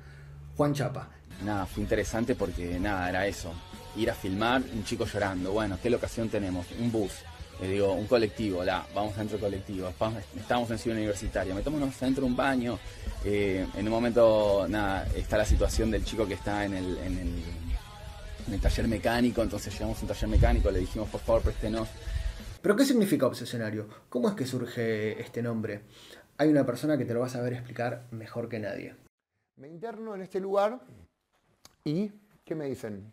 Juan 0.55 0.73
Chapa. 0.73 1.09
Nada, 1.43 1.65
fue 1.67 1.83
interesante 1.83 2.35
porque 2.35 2.79
nada, 2.79 3.09
era 3.09 3.27
eso. 3.27 3.53
Ir 3.95 4.09
a 4.09 4.15
filmar, 4.15 4.63
un 4.73 4.83
chico 4.83 5.05
llorando. 5.05 5.51
Bueno, 5.51 5.77
¿qué 5.81 5.89
locación 5.89 6.29
tenemos? 6.29 6.67
Un 6.79 6.91
bus. 6.91 7.11
Le 7.61 7.69
digo, 7.69 7.93
un 7.93 8.05
colectivo, 8.05 8.63
la, 8.63 8.85
vamos 8.93 9.15
dentro 9.15 9.37
del 9.37 9.45
colectivo, 9.49 9.89
estamos 10.35 10.69
en 10.69 10.77
ciudad 10.77 10.97
universitaria, 10.97 11.55
metámonos 11.55 11.99
dentro 11.99 12.23
de 12.23 12.29
un 12.29 12.35
baño. 12.35 12.77
Eh, 13.25 13.65
en 13.75 13.87
un 13.87 13.91
momento, 13.91 14.67
nada, 14.69 15.07
está 15.15 15.37
la 15.37 15.45
situación 15.45 15.89
del 15.89 16.05
chico 16.05 16.27
que 16.27 16.35
está 16.35 16.65
en 16.65 16.75
el 16.75 16.97
en 16.99 17.17
el 17.17 17.43
taller 18.61 18.87
mecánico, 18.87 19.41
entonces 19.41 19.73
llegamos 19.73 19.99
a 19.99 20.01
un 20.01 20.07
taller 20.07 20.29
mecánico, 20.29 20.71
le 20.71 20.79
dijimos 20.79 21.09
por 21.09 21.21
favor 21.21 21.41
préstenos. 21.41 21.89
¿Pero 22.61 22.75
qué 22.75 22.85
significa 22.85 23.27
obsesionario? 23.27 23.87
¿Cómo 24.09 24.29
es 24.29 24.35
que 24.35 24.45
surge 24.45 25.21
este 25.21 25.41
nombre? 25.41 25.81
Hay 26.37 26.49
una 26.49 26.65
persona 26.65 26.97
que 26.97 27.05
te 27.05 27.13
lo 27.13 27.19
va 27.19 27.27
a 27.27 27.29
saber 27.29 27.53
explicar 27.53 28.05
mejor 28.11 28.47
que 28.47 28.59
nadie. 28.59 28.95
Me 29.57 29.67
interno 29.67 30.15
en 30.15 30.21
este 30.21 30.39
lugar 30.39 30.79
y 31.83 32.11
¿qué 32.45 32.55
me 32.55 32.65
dicen? 32.65 33.11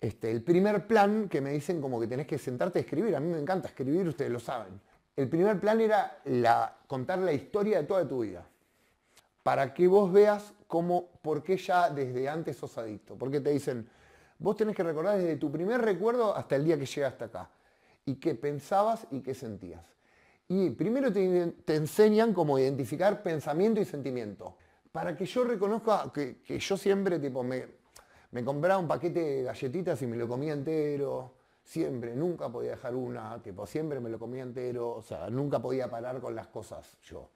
Este, 0.00 0.30
el 0.30 0.42
primer 0.42 0.86
plan 0.86 1.28
que 1.28 1.40
me 1.40 1.52
dicen 1.52 1.80
como 1.80 1.98
que 1.98 2.06
tenés 2.06 2.26
que 2.26 2.38
sentarte 2.38 2.78
a 2.78 2.82
escribir, 2.82 3.16
a 3.16 3.20
mí 3.20 3.28
me 3.28 3.40
encanta 3.40 3.68
escribir, 3.68 4.06
ustedes 4.06 4.30
lo 4.30 4.40
saben. 4.40 4.80
El 5.16 5.28
primer 5.28 5.58
plan 5.58 5.80
era 5.80 6.18
la, 6.26 6.76
contar 6.86 7.18
la 7.20 7.32
historia 7.32 7.78
de 7.78 7.84
toda 7.84 8.06
tu 8.06 8.20
vida, 8.20 8.46
para 9.42 9.72
que 9.72 9.86
vos 9.86 10.12
veas 10.12 10.52
cómo, 10.66 11.08
por 11.22 11.42
qué 11.42 11.56
ya 11.56 11.88
desde 11.88 12.28
antes 12.28 12.56
sos 12.56 12.76
adicto. 12.76 13.16
Porque 13.16 13.40
te 13.40 13.50
dicen, 13.50 13.88
vos 14.38 14.56
tenés 14.56 14.76
que 14.76 14.82
recordar 14.82 15.18
desde 15.18 15.36
tu 15.36 15.50
primer 15.50 15.80
recuerdo 15.80 16.34
hasta 16.36 16.56
el 16.56 16.64
día 16.64 16.78
que 16.78 16.86
llegaste 16.86 17.24
acá, 17.24 17.50
y 18.04 18.16
qué 18.16 18.34
pensabas 18.34 19.06
y 19.10 19.20
qué 19.20 19.34
sentías. 19.34 19.84
Y 20.48 20.70
primero 20.70 21.12
te, 21.12 21.54
enseñan 21.74 22.32
cómo 22.32 22.58
identificar 22.58 23.22
pensamiento 23.22 23.80
y 23.80 23.84
sentimiento, 23.84 24.56
para 24.92 25.16
que 25.16 25.26
yo 25.26 25.44
reconozca 25.44 26.10
que, 26.14 26.38
que 26.42 26.58
yo 26.58 26.76
siempre 26.76 27.18
tipo, 27.18 27.42
me, 27.42 27.66
me 28.30 28.44
compraba 28.44 28.78
un 28.78 28.86
paquete 28.88 29.20
de 29.20 29.42
galletitas 29.44 30.02
y 30.02 30.06
me 30.06 30.16
lo 30.16 30.28
comía 30.28 30.52
entero. 30.52 31.32
Siempre, 31.62 32.14
nunca 32.14 32.48
podía 32.48 32.72
dejar 32.72 32.94
una, 32.94 33.42
tipo, 33.42 33.66
siempre 33.66 33.98
me 33.98 34.10
lo 34.10 34.18
comía 34.18 34.42
entero. 34.42 34.90
O 34.90 35.02
sea, 35.02 35.30
nunca 35.30 35.58
podía 35.58 35.88
parar 35.88 36.20
con 36.20 36.34
las 36.34 36.46
cosas 36.48 36.98
yo. 37.02 37.30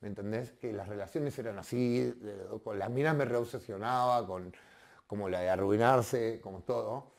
¿Me 0.00 0.08
entendés? 0.08 0.52
Que 0.52 0.72
las 0.72 0.88
relaciones 0.88 1.38
eran 1.38 1.58
así, 1.58 2.14
con 2.62 2.78
las 2.78 2.90
minas 2.90 3.16
me 3.16 3.24
reobsesionaba, 3.24 4.26
con 4.26 4.52
como 5.06 5.28
la 5.28 5.40
de 5.40 5.50
arruinarse, 5.50 6.40
como 6.42 6.60
todo. 6.60 7.12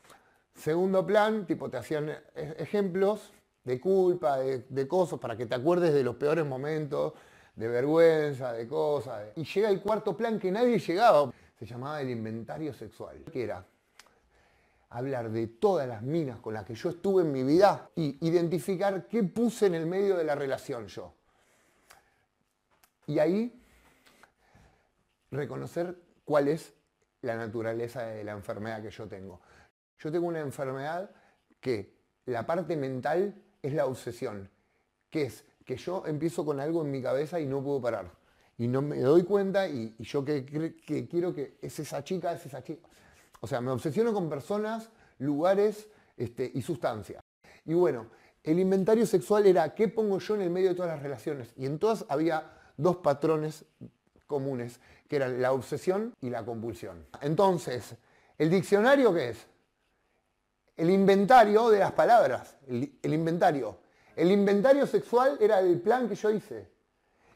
Segundo 0.54 1.06
plan, 1.06 1.46
tipo, 1.46 1.70
te 1.70 1.78
hacían 1.78 2.10
e-, 2.10 2.20
ejemplos 2.58 3.32
de 3.64 3.80
culpa, 3.80 4.38
de, 4.38 4.88
cosas, 4.88 5.20
para 5.20 5.36
que 5.36 5.46
te 5.46 5.56
acuerdes 5.56 5.94
de 5.94 6.04
los 6.04 6.16
peores 6.16 6.46
momentos, 6.46 7.14
de 7.56 7.68
vergüenza, 7.68 8.54
de 8.54 8.68
cosas. 8.68 9.28
Y 9.36 9.44
llega 9.44 9.70
el 9.70 9.82
cuarto 9.82 10.16
plan 10.16 10.40
que 10.40 10.52
nadie 10.52 10.80
llegaba 10.80 11.32
se 11.58 11.66
llamaba 11.66 12.02
el 12.02 12.10
inventario 12.10 12.74
sexual, 12.74 13.24
que 13.32 13.44
era 13.44 13.66
hablar 14.90 15.32
de 15.32 15.48
todas 15.48 15.88
las 15.88 16.02
minas 16.02 16.40
con 16.40 16.54
las 16.54 16.66
que 16.66 16.76
yo 16.76 16.90
estuve 16.90 17.24
en 17.24 17.32
mi 17.32 17.44
vida 17.44 17.90
y 17.96 18.18
identificar 18.26 19.08
qué 19.08 19.24
puse 19.24 19.66
en 19.66 19.76
el 19.76 19.86
medio 19.86 20.16
de 20.16 20.24
la 20.24 20.36
relación 20.36 20.88
yo. 20.88 21.14
Y 23.08 23.20
ahí 23.20 23.60
reconocer 25.32 25.98
cuál 26.26 26.48
es 26.48 26.74
la 27.22 27.36
naturaleza 27.36 28.04
de 28.04 28.24
la 28.24 28.34
enfermedad 28.34 28.82
que 28.82 28.92
yo 28.92 29.08
tengo. 29.08 29.42
Yo 30.00 30.12
tengo 30.12 30.28
una 30.28 30.40
enfermedad 30.40 31.10
que 31.60 31.98
la 32.26 32.46
parte 32.46 32.76
mental 32.76 33.36
es 33.62 33.74
la 33.74 33.86
obsesión, 33.86 34.50
que 35.10 35.24
es 35.24 35.46
que 35.66 35.76
yo 35.76 36.04
empiezo 36.06 36.46
con 36.46 36.60
algo 36.60 36.84
en 36.84 36.92
mi 36.92 37.02
cabeza 37.02 37.40
y 37.40 37.46
no 37.46 37.64
puedo 37.64 37.82
parar 37.82 38.12
y 38.58 38.68
no 38.68 38.82
me 38.82 39.00
doy 39.00 39.24
cuenta 39.24 39.68
y, 39.68 39.96
yo 40.00 40.26
que, 40.26 40.46
quiero 41.10 41.34
que 41.34 41.58
es 41.62 41.80
esa 41.80 42.04
chica, 42.04 42.34
es 42.34 42.46
esa 42.46 42.64
chica. 42.64 42.88
O 43.40 43.48
sea, 43.48 43.62
me 43.62 43.70
obsesiono 43.70 44.14
con 44.14 44.30
personas, 44.30 44.90
lugares 45.20 45.88
este, 46.18 46.52
y 46.54 46.62
sustancias. 46.64 47.24
Y 47.66 47.76
bueno, 47.76 48.08
el 48.44 48.60
inventario 48.60 49.06
sexual 49.06 49.46
era 49.46 49.76
qué 49.76 49.88
pongo 49.88 50.18
yo 50.20 50.36
en 50.36 50.42
el 50.42 50.50
medio 50.50 50.70
de 50.70 50.76
todas 50.76 50.92
las 50.92 51.04
relaciones. 51.04 51.54
Y 51.56 51.68
en 51.68 51.78
todas 51.78 52.06
había 52.10 52.52
dos 52.78 52.98
patrones 52.98 53.66
comunes, 54.26 54.80
que 55.08 55.16
eran 55.16 55.42
la 55.42 55.52
obsesión 55.52 56.14
y 56.22 56.30
la 56.30 56.44
compulsión. 56.44 57.06
Entonces, 57.22 57.96
¿el 58.38 58.50
diccionario 58.50 59.14
qué 59.14 59.30
es? 59.30 59.48
El 60.76 60.90
inventario 60.90 61.70
de 61.70 61.80
las 61.80 61.92
palabras, 61.92 62.56
el 62.68 63.14
inventario. 63.14 63.78
El 64.16 64.32
inventario 64.32 64.88
sexual 64.88 65.38
era 65.40 65.60
el 65.60 65.80
plan 65.80 66.10
que 66.10 66.16
yo 66.16 66.32
hice. 66.32 66.68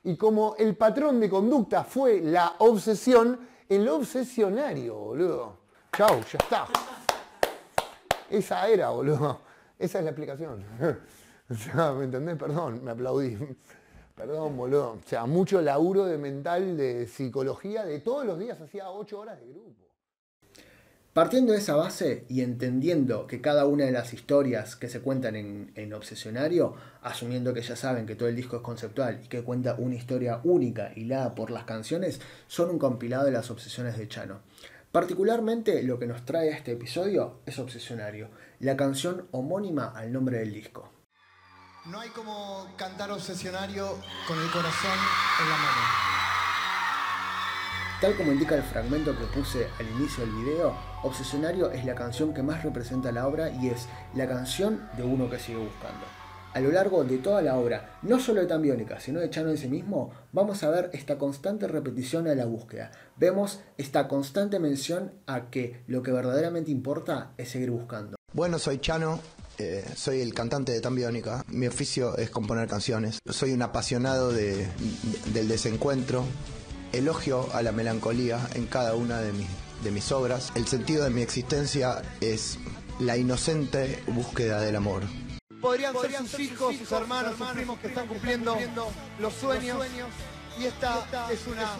Y 0.03 0.15
como 0.17 0.55
el 0.57 0.75
patrón 0.75 1.19
de 1.19 1.29
conducta 1.29 1.83
fue 1.83 2.21
la 2.21 2.55
obsesión, 2.57 3.39
el 3.69 3.87
obsesionario, 3.87 4.95
boludo. 4.95 5.57
Chau, 5.95 6.21
ya 6.21 6.37
está. 6.39 6.67
Esa 8.29 8.67
era, 8.67 8.89
boludo. 8.89 9.41
Esa 9.77 9.99
es 9.99 10.03
la 10.05 10.11
explicación. 10.11 10.65
¿me 11.97 12.03
entendés? 12.03 12.37
Perdón, 12.37 12.83
me 12.83 12.91
aplaudí. 12.91 13.37
Perdón, 14.15 14.57
boludo. 14.57 14.91
O 14.93 15.07
sea, 15.07 15.25
mucho 15.25 15.61
laburo 15.61 16.05
de 16.05 16.17
mental, 16.17 16.77
de 16.77 17.07
psicología, 17.07 17.85
de 17.85 17.99
todos 17.99 18.25
los 18.25 18.37
días 18.37 18.59
hacía 18.61 18.89
ocho 18.89 19.19
horas 19.19 19.39
de 19.39 19.47
grupo. 19.47 19.81
Partiendo 21.13 21.51
de 21.51 21.59
esa 21.59 21.75
base 21.75 22.23
y 22.29 22.39
entendiendo 22.39 23.27
que 23.27 23.41
cada 23.41 23.65
una 23.65 23.83
de 23.83 23.91
las 23.91 24.13
historias 24.13 24.77
que 24.77 24.87
se 24.87 25.01
cuentan 25.01 25.35
en, 25.35 25.93
Obsesionario, 25.93 26.75
asumiendo 27.01 27.53
que 27.53 27.61
ya 27.61 27.75
saben 27.75 28.05
que 28.05 28.15
todo 28.15 28.29
el 28.29 28.35
disco 28.37 28.55
es 28.55 28.61
conceptual 28.61 29.19
y 29.21 29.27
que 29.27 29.43
cuenta 29.43 29.75
una 29.77 29.95
historia 29.95 30.39
única 30.45 30.93
hilada 30.95 31.35
por 31.35 31.51
las 31.51 31.65
canciones, 31.65 32.21
son 32.47 32.69
un 32.69 32.79
compilado 32.79 33.25
de 33.25 33.31
las 33.31 33.51
obsesiones 33.51 33.97
de 33.97 34.07
Chano. 34.07 34.39
Particularmente 34.93 35.83
lo 35.83 35.99
que 35.99 36.07
nos 36.07 36.23
trae 36.23 36.53
a 36.53 36.55
este 36.55 36.71
episodio 36.71 37.41
es 37.45 37.59
Obsesionario, 37.59 38.29
la 38.61 38.77
canción 38.77 39.27
homónima 39.31 39.87
al 39.87 40.13
nombre 40.13 40.37
del 40.37 40.53
disco. 40.53 41.00
No 41.89 41.99
hay 41.99 42.09
como 42.09 42.67
cantar 42.77 43.09
Obsesionario 43.09 43.97
con 44.27 44.39
el 44.39 44.51
corazón 44.51 44.91
en 45.41 45.49
la 45.49 45.57
mano. 45.57 45.81
Tal 47.99 48.15
como 48.15 48.31
indica 48.31 48.53
el 48.53 48.61
fragmento 48.61 49.17
que 49.17 49.25
puse 49.25 49.67
al 49.79 49.87
inicio 49.97 50.23
del 50.23 50.35
video, 50.35 50.75
Obsesionario 51.01 51.71
es 51.71 51.83
la 51.83 51.95
canción 51.95 52.35
que 52.35 52.43
más 52.43 52.61
representa 52.61 53.11
la 53.11 53.27
obra 53.27 53.49
y 53.49 53.69
es 53.69 53.87
la 54.13 54.27
canción 54.27 54.87
de 54.95 55.01
uno 55.01 55.27
que 55.27 55.39
sigue 55.39 55.57
buscando. 55.57 56.05
A 56.53 56.59
lo 56.59 56.71
largo 56.71 57.03
de 57.03 57.17
toda 57.17 57.41
la 57.41 57.57
obra, 57.57 57.97
no 58.03 58.19
solo 58.19 58.41
de 58.41 58.47
Tambiónica, 58.47 58.99
sino 58.99 59.19
de 59.19 59.31
Chano 59.31 59.49
en 59.49 59.57
sí 59.57 59.67
mismo, 59.67 60.11
vamos 60.33 60.61
a 60.61 60.69
ver 60.69 60.91
esta 60.93 61.17
constante 61.17 61.67
repetición 61.67 62.27
a 62.27 62.35
la 62.35 62.45
búsqueda. 62.45 62.91
Vemos 63.17 63.61
esta 63.79 64.07
constante 64.07 64.59
mención 64.59 65.13
a 65.25 65.49
que 65.49 65.81
lo 65.87 66.03
que 66.03 66.11
verdaderamente 66.11 66.69
importa 66.69 67.31
es 67.37 67.49
seguir 67.49 67.71
buscando. 67.71 68.17
Bueno, 68.33 68.59
soy 68.59 68.77
Chano, 68.79 69.19
eh, 69.57 69.85
soy 69.95 70.21
el 70.21 70.33
cantante 70.33 70.71
de 70.71 70.81
Tambiónica. 70.81 71.43
Mi 71.47 71.67
oficio 71.67 72.17
es 72.17 72.29
componer 72.29 72.67
canciones. 72.67 73.19
Soy 73.29 73.51
un 73.51 73.61
apasionado 73.61 74.31
del 74.31 75.47
desencuentro, 75.47 76.25
elogio 76.91 77.49
a 77.53 77.61
la 77.61 77.71
melancolía 77.71 78.39
en 78.55 78.65
cada 78.65 78.95
una 78.95 79.21
de 79.21 79.33
mis, 79.33 79.47
de 79.83 79.91
mis 79.91 80.11
obras. 80.11 80.51
El 80.55 80.67
sentido 80.67 81.03
de 81.03 81.09
mi 81.09 81.21
existencia 81.21 82.01
es 82.21 82.57
la 82.99 83.17
inocente 83.17 84.01
búsqueda 84.07 84.61
del 84.61 84.75
amor. 84.75 85.03
Podrían, 85.61 85.93
ser 85.93 86.11
sus 86.27 86.39
hijos, 86.39 86.75
sus 86.75 86.91
hermanos, 86.91 87.37
sus 87.37 87.47
primos 87.49 87.79
que 87.79 87.87
están 87.87 88.07
cumpliendo 88.07 88.57
los 89.19 89.33
sueños. 89.33 89.77
Y 90.59 90.65
esta 90.65 91.05
es 91.31 91.45
una 91.47 91.77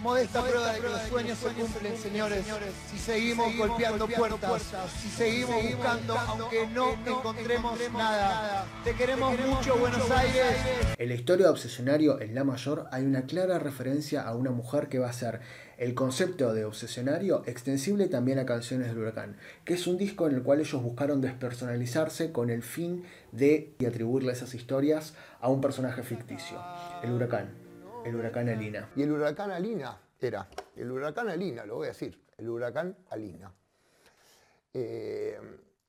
modesta 0.00 0.42
prueba 0.42 0.72
de 0.72 0.80
que 0.80 0.88
los 0.88 1.02
sueños 1.02 1.38
se 1.38 1.48
cumplen, 1.48 1.96
señores. 1.96 2.44
Si 2.90 2.98
seguimos 2.98 3.56
golpeando 3.56 4.08
puertas, 4.08 4.62
si 5.00 5.08
seguimos 5.08 5.62
buscando, 5.62 6.18
aunque 6.18 6.66
no 6.68 6.92
encontremos 7.06 7.78
nada. 7.92 8.66
Te 8.84 8.94
queremos 8.94 9.38
mucho, 9.38 9.76
Buenos 9.76 10.10
Aires. 10.10 10.56
En 10.98 11.08
la 11.08 11.14
historia 11.14 11.46
de 11.46 11.52
Obsesionario, 11.52 12.20
en 12.20 12.34
La 12.34 12.44
Mayor, 12.44 12.86
hay 12.90 13.04
una 13.04 13.22
clara 13.22 13.58
referencia 13.58 14.22
a 14.22 14.34
una 14.34 14.50
mujer 14.50 14.88
que 14.88 14.98
va 14.98 15.08
a 15.08 15.12
ser 15.12 15.40
el 15.76 15.94
concepto 15.94 16.52
de 16.52 16.66
obsesionario 16.66 17.42
extensible 17.46 18.08
también 18.08 18.38
a 18.38 18.44
Canciones 18.44 18.88
del 18.88 18.98
Huracán, 18.98 19.36
que 19.64 19.74
es 19.74 19.86
un 19.86 19.96
disco 19.96 20.26
en 20.26 20.34
el 20.34 20.42
cual 20.42 20.60
ellos 20.60 20.82
buscaron 20.82 21.22
despersonalizarse 21.22 22.32
con 22.32 22.50
el 22.50 22.62
fin 22.62 23.04
de 23.32 23.74
atribuirle 23.86 24.32
esas 24.32 24.54
historias 24.54 25.14
a 25.40 25.48
un 25.48 25.62
personaje 25.62 26.02
ficticio, 26.02 26.62
el 27.02 27.12
huracán. 27.12 27.59
El 28.04 28.16
huracán 28.16 28.48
Alina. 28.48 28.90
Y 28.96 29.02
el 29.02 29.12
huracán 29.12 29.50
Alina 29.50 30.00
era, 30.18 30.48
el 30.76 30.90
huracán 30.90 31.28
Alina, 31.28 31.64
lo 31.64 31.76
voy 31.76 31.86
a 31.86 31.88
decir, 31.90 32.18
el 32.38 32.48
huracán 32.48 32.96
Alina. 33.10 33.52
Eh, 34.72 35.38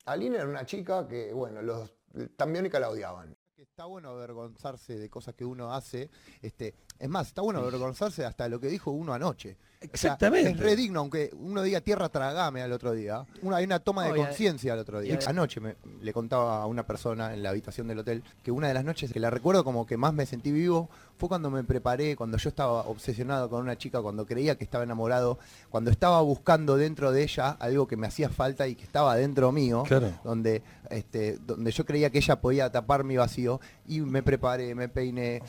Alina 0.06 0.36
era 0.36 0.48
una 0.48 0.66
chica 0.66 1.06
que, 1.06 1.32
bueno, 1.32 1.62
los 1.62 1.92
también 2.36 2.68
la 2.70 2.90
odiaban. 2.90 3.36
Está 3.56 3.86
bueno 3.86 4.10
avergonzarse 4.10 4.98
de 4.98 5.08
cosas 5.08 5.34
que 5.34 5.44
uno 5.44 5.72
hace. 5.72 6.10
Este, 6.42 6.74
es 6.98 7.08
más, 7.08 7.28
está 7.28 7.42
bueno 7.42 7.60
avergonzarse 7.60 8.24
hasta 8.24 8.48
lo 8.48 8.60
que 8.60 8.68
dijo 8.68 8.90
uno 8.90 9.14
anoche. 9.14 9.56
Exactamente. 9.80 10.50
es 10.50 10.58
redigno, 10.58 11.00
aunque 11.00 11.30
uno 11.32 11.62
diga 11.62 11.80
tierra 11.80 12.08
tragame 12.08 12.62
al 12.62 12.72
otro 12.72 12.92
día. 12.92 13.24
Una, 13.40 13.56
hay 13.56 13.64
una 13.64 13.80
toma 13.80 14.06
de 14.06 14.14
conciencia 14.14 14.74
al 14.74 14.80
otro 14.80 15.00
día. 15.00 15.18
Anoche 15.26 15.60
me, 15.60 15.76
le 16.00 16.12
contaba 16.12 16.62
a 16.62 16.66
una 16.66 16.86
persona 16.86 17.32
en 17.32 17.42
la 17.42 17.50
habitación 17.50 17.88
del 17.88 18.00
hotel 18.00 18.22
que 18.42 18.50
una 18.50 18.68
de 18.68 18.74
las 18.74 18.84
noches 18.84 19.12
que 19.12 19.20
la 19.20 19.30
recuerdo 19.30 19.64
como 19.64 19.86
que 19.86 19.96
más 19.96 20.12
me 20.12 20.26
sentí 20.26 20.52
vivo 20.52 20.90
fue 21.18 21.28
cuando 21.28 21.50
me 21.50 21.62
preparé, 21.64 22.16
cuando 22.16 22.36
yo 22.36 22.48
estaba 22.48 22.82
obsesionado 22.82 23.48
con 23.48 23.60
una 23.60 23.76
chica, 23.76 24.02
cuando 24.02 24.26
creía 24.26 24.56
que 24.56 24.64
estaba 24.64 24.84
enamorado, 24.84 25.38
cuando 25.70 25.90
estaba 25.90 26.20
buscando 26.20 26.76
dentro 26.76 27.12
de 27.12 27.22
ella 27.22 27.50
algo 27.60 27.86
que 27.86 27.96
me 27.96 28.06
hacía 28.06 28.28
falta 28.28 28.66
y 28.66 28.74
que 28.74 28.84
estaba 28.84 29.14
dentro 29.16 29.52
mío, 29.52 29.84
donde, 30.24 30.62
este, 30.90 31.38
donde 31.38 31.70
yo 31.70 31.84
creía 31.84 32.10
que 32.10 32.18
ella 32.18 32.40
podía 32.40 32.70
tapar 32.70 33.04
mi 33.04 33.16
vacío 33.16 33.60
y 33.86 34.00
me 34.00 34.22
preparé, 34.22 34.74
me 34.74 34.88
peiné, 34.88 35.42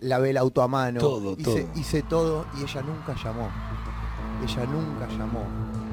lavé 0.00 0.30
el 0.30 0.36
auto 0.36 0.62
a 0.62 0.68
mano, 0.68 1.00
todo, 1.00 1.36
hice, 1.38 1.66
hice 1.74 2.02
todo 2.02 2.46
y 2.58 2.62
ella 2.62 2.82
nunca 2.82 3.14
llamó. 3.22 3.48
Ella 4.42 4.66
nunca 4.66 5.08
llamó. 5.08 5.83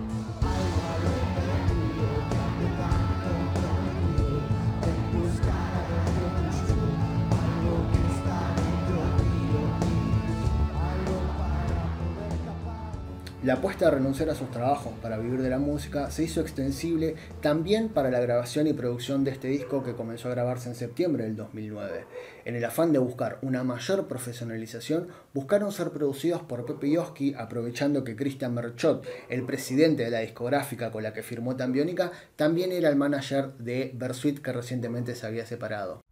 La 13.43 13.53
apuesta 13.53 13.88
a 13.88 13.89
renunciar 13.89 14.29
a 14.29 14.36
sus 14.36 14.51
trabajos 14.51 14.93
para 15.01 15.17
vivir 15.17 15.41
de 15.41 15.50
la 15.50 15.57
música 15.57 16.12
se 16.12 16.24
hizo 16.24 16.41
extensible 16.41 17.15
también 17.41 17.89
para 17.89 18.12
la 18.12 18.19
grabación 18.19 18.67
y 18.67 18.74
producción 18.74 19.24
de 19.24 19.31
este 19.31 19.48
disco 19.48 19.81
que 19.81 19.95
comenzó 19.95 20.27
a 20.27 20.31
grabarse 20.31 20.69
en 20.69 20.75
septiembre 20.75 21.24
del 21.24 21.36
2009. 21.36 22.05
En 22.45 22.55
el 22.55 22.63
afán 22.63 22.93
de 22.93 23.00
buscar 23.00 23.39
una 23.41 23.63
mayor 23.63 24.07
profesionalización, 24.07 25.07
buscaron 25.33 25.71
ser 25.71 25.89
producidos 25.89 26.43
por 26.43 26.67
Pepe 26.67 26.91
Yoski, 26.91 27.33
aprovechando 27.33 28.03
que 28.03 28.15
Christian 28.15 28.53
Merchot, 28.53 29.07
el 29.27 29.43
presidente 29.43 30.03
de 30.03 30.12
la 30.12 30.19
discográfica 30.19 30.91
con 30.91 31.01
la 31.01 31.12
que 31.12 31.24
firmó 31.24 31.55
Tambiónica, 31.55 32.12
también 32.36 32.71
era 32.71 32.89
el 32.89 32.95
manager 32.95 33.53
de 33.53 33.91
Versuit 33.95 34.38
que 34.38 34.53
recientemente 34.53 35.15
se 35.15 35.25
había 35.25 35.48
separado. 35.48 36.03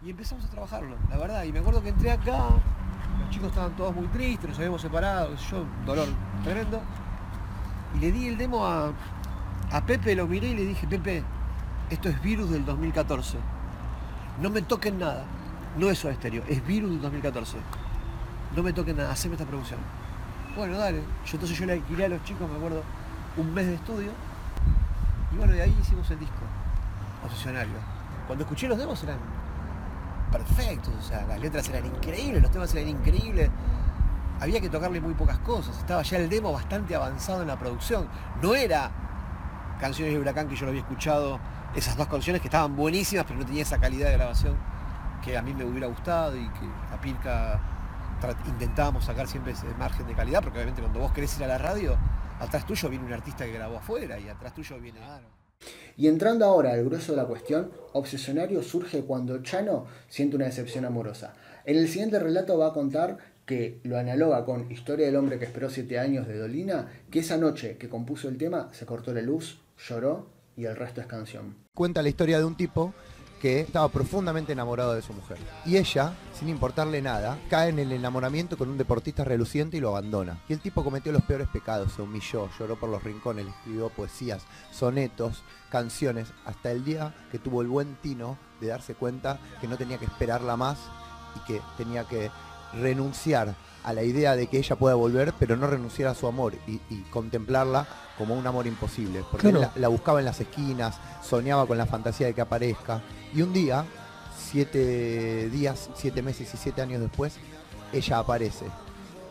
Y 0.00 0.10
empezamos 0.10 0.44
a 0.44 0.50
trabajarlo, 0.50 0.96
la 1.10 1.18
verdad. 1.18 1.42
Y 1.42 1.50
me 1.50 1.58
acuerdo 1.58 1.82
que 1.82 1.88
entré 1.88 2.12
acá, 2.12 2.50
los 3.26 3.34
chicos 3.34 3.48
estaban 3.48 3.72
todos 3.76 3.94
muy 3.94 4.06
tristes, 4.08 4.48
nos 4.48 4.58
habíamos 4.58 4.80
separado, 4.80 5.34
yo, 5.50 5.64
dolor 5.84 6.08
tremendo. 6.44 6.80
Y 7.96 8.00
le 8.00 8.12
di 8.12 8.28
el 8.28 8.38
demo 8.38 8.64
a, 8.66 8.92
a 9.72 9.80
Pepe, 9.84 10.14
lo 10.14 10.26
miré 10.26 10.48
y 10.48 10.54
le 10.54 10.64
dije, 10.64 10.86
Pepe, 10.86 11.24
esto 11.90 12.08
es 12.08 12.20
Virus 12.22 12.50
del 12.50 12.64
2014. 12.64 13.38
No 14.40 14.50
me 14.50 14.62
toquen 14.62 14.98
nada. 14.98 15.24
No 15.76 15.90
es 15.90 16.04
estéreo, 16.04 16.42
es 16.48 16.64
Virus 16.66 16.90
del 16.90 17.00
2014. 17.02 17.56
No 18.54 18.62
me 18.62 18.72
toquen 18.72 18.96
nada, 18.96 19.12
haceme 19.12 19.34
esta 19.34 19.46
producción. 19.46 19.80
Bueno, 20.56 20.78
dale. 20.78 21.00
Yo 21.26 21.32
entonces 21.32 21.58
yo 21.58 21.66
le 21.66 21.74
alquilé 21.74 22.06
a 22.06 22.08
los 22.08 22.22
chicos, 22.24 22.48
me 22.48 22.56
acuerdo, 22.56 22.82
un 23.36 23.52
mes 23.52 23.66
de 23.66 23.74
estudio. 23.74 24.10
Y 25.32 25.36
bueno, 25.36 25.52
de 25.52 25.62
ahí 25.62 25.76
hicimos 25.80 26.10
el 26.10 26.18
disco. 26.18 26.36
Obsesionario. 27.24 27.74
Cuando 28.26 28.44
escuché 28.44 28.68
los 28.68 28.78
demos 28.78 29.02
eran 29.02 29.18
perfectos, 30.30 30.94
o 30.94 31.02
sea, 31.02 31.26
las 31.26 31.40
letras 31.40 31.68
eran 31.68 31.86
increíbles, 31.86 32.42
los 32.42 32.50
temas 32.50 32.74
eran 32.74 32.88
increíbles. 32.88 33.50
Había 34.40 34.60
que 34.60 34.68
tocarle 34.68 35.00
muy 35.00 35.14
pocas 35.14 35.38
cosas, 35.38 35.78
estaba 35.78 36.02
ya 36.02 36.18
el 36.18 36.28
demo 36.28 36.52
bastante 36.52 36.94
avanzado 36.94 37.42
en 37.42 37.48
la 37.48 37.58
producción. 37.58 38.08
No 38.42 38.54
era 38.54 38.90
canciones 39.80 40.14
de 40.14 40.20
Huracán 40.20 40.48
que 40.48 40.56
yo 40.56 40.66
lo 40.66 40.70
había 40.70 40.82
escuchado, 40.82 41.40
esas 41.74 41.96
dos 41.96 42.08
canciones 42.08 42.42
que 42.42 42.48
estaban 42.48 42.76
buenísimas, 42.76 43.24
pero 43.26 43.38
no 43.38 43.46
tenía 43.46 43.62
esa 43.62 43.78
calidad 43.78 44.08
de 44.08 44.14
grabación 44.14 44.56
que 45.22 45.36
a 45.36 45.42
mí 45.42 45.54
me 45.54 45.64
hubiera 45.64 45.86
gustado 45.86 46.36
y 46.36 46.48
que 46.48 46.66
a 46.94 47.00
Pirca 47.00 47.60
intentábamos 48.46 49.04
sacar 49.04 49.26
siempre 49.26 49.52
ese 49.52 49.66
margen 49.78 50.06
de 50.06 50.14
calidad, 50.14 50.42
porque 50.42 50.58
obviamente 50.58 50.80
cuando 50.80 51.00
vos 51.00 51.12
querés 51.12 51.36
ir 51.38 51.44
a 51.44 51.48
la 51.48 51.58
radio, 51.58 51.96
atrás 52.40 52.64
tuyo 52.64 52.88
viene 52.88 53.04
un 53.04 53.12
artista 53.12 53.44
que 53.44 53.52
grabó 53.52 53.78
afuera 53.78 54.18
y 54.18 54.28
atrás 54.28 54.54
tuyo 54.54 54.78
viene... 54.80 55.00
Y 55.96 56.08
entrando 56.08 56.44
ahora 56.44 56.72
al 56.72 56.84
grueso 56.84 57.12
de 57.12 57.16
la 57.16 57.26
cuestión, 57.26 57.70
Obsesionario 57.92 58.62
surge 58.62 59.02
cuando 59.02 59.42
Chano 59.42 59.86
siente 60.08 60.36
una 60.36 60.44
decepción 60.44 60.84
amorosa. 60.84 61.34
En 61.64 61.76
el 61.76 61.88
siguiente 61.88 62.18
relato 62.18 62.58
va 62.58 62.68
a 62.68 62.72
contar 62.74 63.16
que 63.46 63.80
lo 63.84 63.96
analoga 63.96 64.44
con 64.44 64.70
Historia 64.70 65.06
del 65.06 65.16
hombre 65.16 65.38
que 65.38 65.46
esperó 65.46 65.70
siete 65.70 65.98
años 65.98 66.26
de 66.26 66.36
Dolina, 66.36 66.88
que 67.10 67.20
esa 67.20 67.38
noche 67.38 67.78
que 67.78 67.88
compuso 67.88 68.28
el 68.28 68.36
tema 68.36 68.68
se 68.72 68.84
cortó 68.84 69.14
la 69.14 69.22
luz, 69.22 69.58
lloró 69.78 70.26
y 70.56 70.64
el 70.66 70.76
resto 70.76 71.00
es 71.00 71.06
canción. 71.06 71.54
Cuenta 71.74 72.02
la 72.02 72.08
historia 72.08 72.38
de 72.38 72.44
un 72.44 72.56
tipo 72.56 72.92
que 73.46 73.60
estaba 73.60 73.88
profundamente 73.88 74.54
enamorado 74.54 74.94
de 74.94 75.02
su 75.02 75.12
mujer. 75.12 75.38
Y 75.64 75.76
ella, 75.76 76.14
sin 76.36 76.48
importarle 76.48 77.00
nada, 77.00 77.38
cae 77.48 77.68
en 77.68 77.78
el 77.78 77.92
enamoramiento 77.92 78.58
con 78.58 78.68
un 78.68 78.76
deportista 78.76 79.22
reluciente 79.22 79.76
y 79.76 79.80
lo 79.80 79.90
abandona. 79.90 80.40
Y 80.48 80.52
el 80.52 80.58
tipo 80.58 80.82
cometió 80.82 81.12
los 81.12 81.22
peores 81.22 81.46
pecados, 81.46 81.92
se 81.92 82.02
humilló, 82.02 82.48
lloró 82.58 82.74
por 82.74 82.90
los 82.90 83.04
rincones, 83.04 83.46
escribió 83.46 83.88
poesías, 83.90 84.42
sonetos, 84.72 85.44
canciones, 85.70 86.26
hasta 86.44 86.72
el 86.72 86.84
día 86.84 87.14
que 87.30 87.38
tuvo 87.38 87.62
el 87.62 87.68
buen 87.68 87.94
tino 88.02 88.36
de 88.60 88.66
darse 88.66 88.96
cuenta 88.96 89.38
que 89.60 89.68
no 89.68 89.76
tenía 89.76 89.98
que 89.98 90.06
esperarla 90.06 90.56
más 90.56 90.78
y 91.36 91.46
que 91.46 91.60
tenía 91.76 92.02
que 92.02 92.32
renunciar 92.74 93.54
a 93.84 93.92
la 93.92 94.02
idea 94.02 94.34
de 94.34 94.48
que 94.48 94.58
ella 94.58 94.74
pueda 94.76 94.96
volver, 94.96 95.32
pero 95.38 95.56
no 95.56 95.68
renunciar 95.68 96.08
a 96.08 96.14
su 96.14 96.26
amor 96.26 96.54
y, 96.66 96.78
contemplarla 97.10 97.86
como 98.18 98.34
un 98.34 98.46
amor 98.46 98.66
imposible. 98.66 99.22
Porque 99.30 99.50
él 99.50 99.68
la, 99.76 99.88
buscaba 99.88 100.18
en 100.18 100.24
las 100.24 100.40
esquinas, 100.40 100.96
soñaba 101.22 101.66
con 101.66 101.78
la 101.78 101.86
fantasía 101.86 102.26
de 102.26 102.34
que 102.34 102.40
aparezca. 102.40 103.00
Y 103.32 103.42
un 103.42 103.52
día, 103.52 103.84
siete 104.36 105.48
días, 105.50 105.88
siete 105.94 106.20
meses 106.20 106.52
y 106.52 106.56
siete 106.56 106.82
años 106.82 107.00
después, 107.00 107.36
ella 107.92 108.18
aparece. 108.18 108.66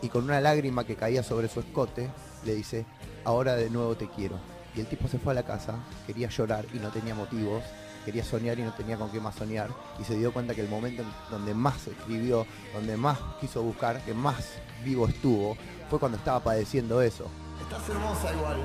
Y 0.00 0.08
con 0.08 0.24
una 0.24 0.40
lágrima 0.40 0.84
que 0.84 0.96
caía 0.96 1.22
sobre 1.22 1.48
su 1.48 1.60
escote, 1.60 2.08
le 2.44 2.54
dice, 2.54 2.86
ahora 3.24 3.56
de 3.56 3.68
nuevo 3.68 3.94
te 3.94 4.08
quiero. 4.08 4.38
Y 4.74 4.80
el 4.80 4.86
tipo 4.86 5.06
se 5.08 5.18
fue 5.18 5.32
a 5.32 5.34
la 5.34 5.42
casa, 5.42 5.74
quería 6.06 6.28
llorar 6.28 6.64
y 6.72 6.78
no 6.78 6.88
tenía 6.90 7.14
motivos 7.14 7.62
quería 8.06 8.24
soñar 8.24 8.56
y 8.56 8.62
no 8.62 8.72
tenía 8.72 8.96
con 8.96 9.10
qué 9.10 9.20
más 9.20 9.34
soñar 9.34 9.68
y 9.98 10.04
se 10.04 10.14
dio 10.14 10.32
cuenta 10.32 10.54
que 10.54 10.60
el 10.60 10.68
momento 10.68 11.02
donde 11.28 11.52
más 11.54 11.88
escribió, 11.88 12.46
donde 12.72 12.96
más 12.96 13.18
quiso 13.40 13.62
buscar, 13.64 14.00
que 14.04 14.14
más 14.14 14.52
vivo 14.84 15.08
estuvo, 15.08 15.56
fue 15.90 15.98
cuando 15.98 16.16
estaba 16.16 16.38
padeciendo 16.38 17.02
eso. 17.02 17.26
Estás 17.60 17.88
hermosa 17.88 18.32
igual. 18.32 18.58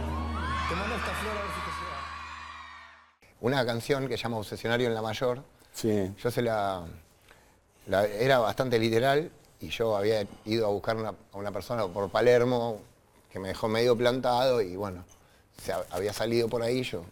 Te 0.70 0.76
mando 0.76 0.96
esta 0.96 1.12
flor 1.16 1.38
a 1.38 1.42
ver 1.42 1.52
si 1.56 1.60
te 1.60 1.72
lleva. 3.26 3.38
Una 3.42 3.66
canción 3.66 4.08
que 4.08 4.16
se 4.16 4.24
llama 4.24 4.38
Obsesionario 4.38 4.88
en 4.88 4.94
la 4.94 5.02
Mayor. 5.02 5.44
Sí. 5.74 6.14
Yo 6.22 6.30
se 6.30 6.44
la, 6.44 6.86
era 7.88 8.38
bastante 8.38 8.78
literal 8.78 9.32
y 9.60 9.70
yo 9.70 9.98
había 9.98 10.24
ido 10.46 10.68
a 10.68 10.70
buscar 10.70 10.98
a 10.98 11.38
una 11.38 11.52
persona 11.52 11.88
por 11.88 12.12
Palermo 12.12 12.80
que 13.32 13.40
me 13.40 13.48
dejó 13.48 13.68
medio 13.68 13.98
plantado 13.98 14.62
y 14.62 14.76
bueno, 14.76 15.04
se 15.60 15.74
había 15.90 16.14
salido 16.14 16.48
por 16.48 16.62
ahí, 16.62 16.84
yo 16.84 17.04